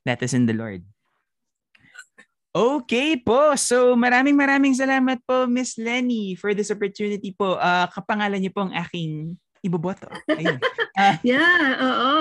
[0.09, 0.83] that is in the Lord.
[2.53, 3.57] Okay po.
[3.57, 7.57] So maraming maraming salamat po Miss Lenny for this opportunity po.
[7.57, 10.09] Uh, kapangalan niyo po ang aking iboboto.
[10.29, 10.61] Ayun.
[10.93, 12.13] Uh, yeah, oo.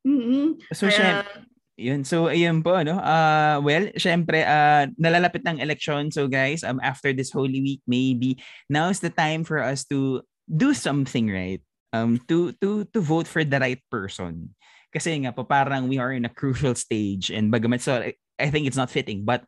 [0.00, 0.64] Mm-hmm.
[0.72, 1.44] So syempre,
[1.76, 2.08] yun.
[2.08, 2.96] So ayun po no.
[3.04, 6.08] Uh well, syempre uh nalalapit ng election.
[6.08, 8.40] So guys, um after this Holy Week maybe
[8.72, 11.60] now's the time for us to do something right.
[11.90, 14.54] Um to to to vote for the right person.
[14.90, 17.98] Kasi nga po parang we are in a crucial stage and bagamat so
[18.40, 19.26] I think it's not fitting.
[19.26, 19.46] But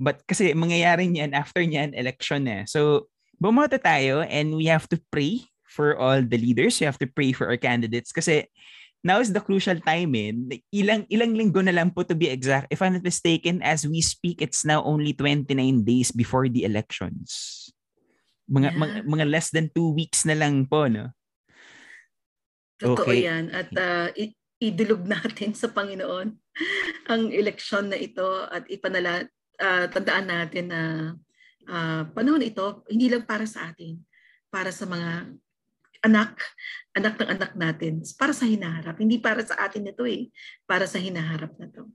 [0.00, 2.62] but kasi mangyayari niyan after niyan election eh.
[2.64, 6.80] So bumoto tayo and we have to pray for all the leaders.
[6.80, 8.48] We have to pray for our candidates kasi
[9.04, 10.60] now is the crucial time in eh.
[10.74, 14.02] ilang ilang linggo na lang po to be exact if I'm not mistaken as we
[14.02, 15.46] speak it's now only 29
[15.86, 17.70] days before the elections
[18.50, 18.78] mga yeah.
[18.78, 21.14] mga, mga less than two weeks na lang po no
[22.78, 23.26] Totoo okay.
[23.26, 24.08] yan at uh,
[24.62, 26.30] idulog natin sa Panginoon
[27.12, 29.26] ang eleksyon na ito at ipanala
[29.58, 30.82] uh, tandaan natin na
[31.66, 33.98] uh, panahon ito hindi lang para sa atin,
[34.48, 35.34] para sa mga
[36.06, 36.38] anak,
[36.94, 38.94] anak ng anak natin, para sa hinaharap.
[38.98, 40.30] Hindi para sa atin ito eh,
[40.62, 41.90] para sa hinaharap na to.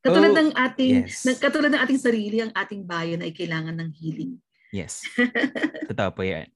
[0.00, 1.28] Katulad oh, ng ating yes.
[1.28, 4.40] ng, katulad ng ating sarili, ang ating bayan ay kailangan ng healing.
[4.70, 5.02] Yes.
[5.90, 6.46] Totoo po 'yan.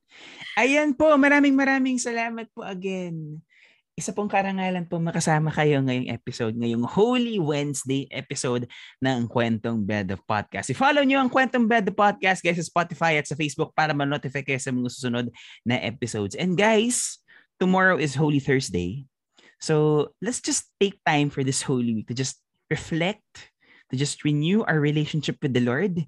[0.54, 3.42] Ayan po, maraming maraming salamat po again.
[3.94, 8.66] Isa pong karangalan po makasama kayo ngayong episode, ngayong Holy Wednesday episode
[8.98, 10.66] ng Kwentong Bed of Podcast.
[10.74, 14.42] I-follow nyo ang Kwentong Bed of Podcast guys sa Spotify at sa Facebook para ma-notify
[14.42, 15.26] kayo sa mga susunod
[15.62, 16.34] na episodes.
[16.34, 17.22] And guys,
[17.62, 19.06] tomorrow is Holy Thursday.
[19.62, 23.54] So let's just take time for this Holy Week to just reflect,
[23.90, 26.02] to just renew our relationship with the Lord,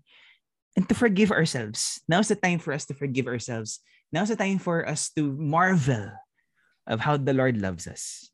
[0.77, 2.05] and to forgive ourselves.
[2.07, 3.81] Now's the time for us to forgive ourselves.
[4.12, 6.12] Now's the time for us to marvel
[6.87, 8.31] of how the Lord loves us.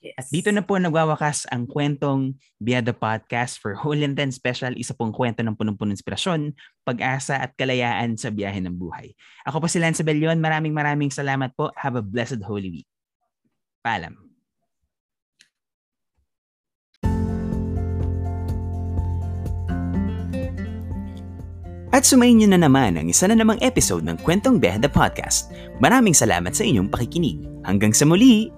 [0.00, 0.16] Yes.
[0.16, 4.96] At dito na po nagwawakas ang kwentong Biada Podcast for Holy and Ten Special, isa
[4.96, 6.56] pong kwento ng punong-punong inspirasyon,
[6.88, 9.12] pag-asa at kalayaan sa biyahe ng buhay.
[9.44, 10.40] Ako po si Lance Bellion.
[10.40, 11.68] Maraming maraming salamat po.
[11.76, 12.88] Have a blessed Holy Week.
[13.84, 14.29] Paalam.
[21.90, 25.50] At sumayin nyo na naman ang isa na namang episode ng Kwentong Behda Podcast.
[25.82, 27.42] Maraming salamat sa inyong pakikinig.
[27.66, 28.54] Hanggang sa muli!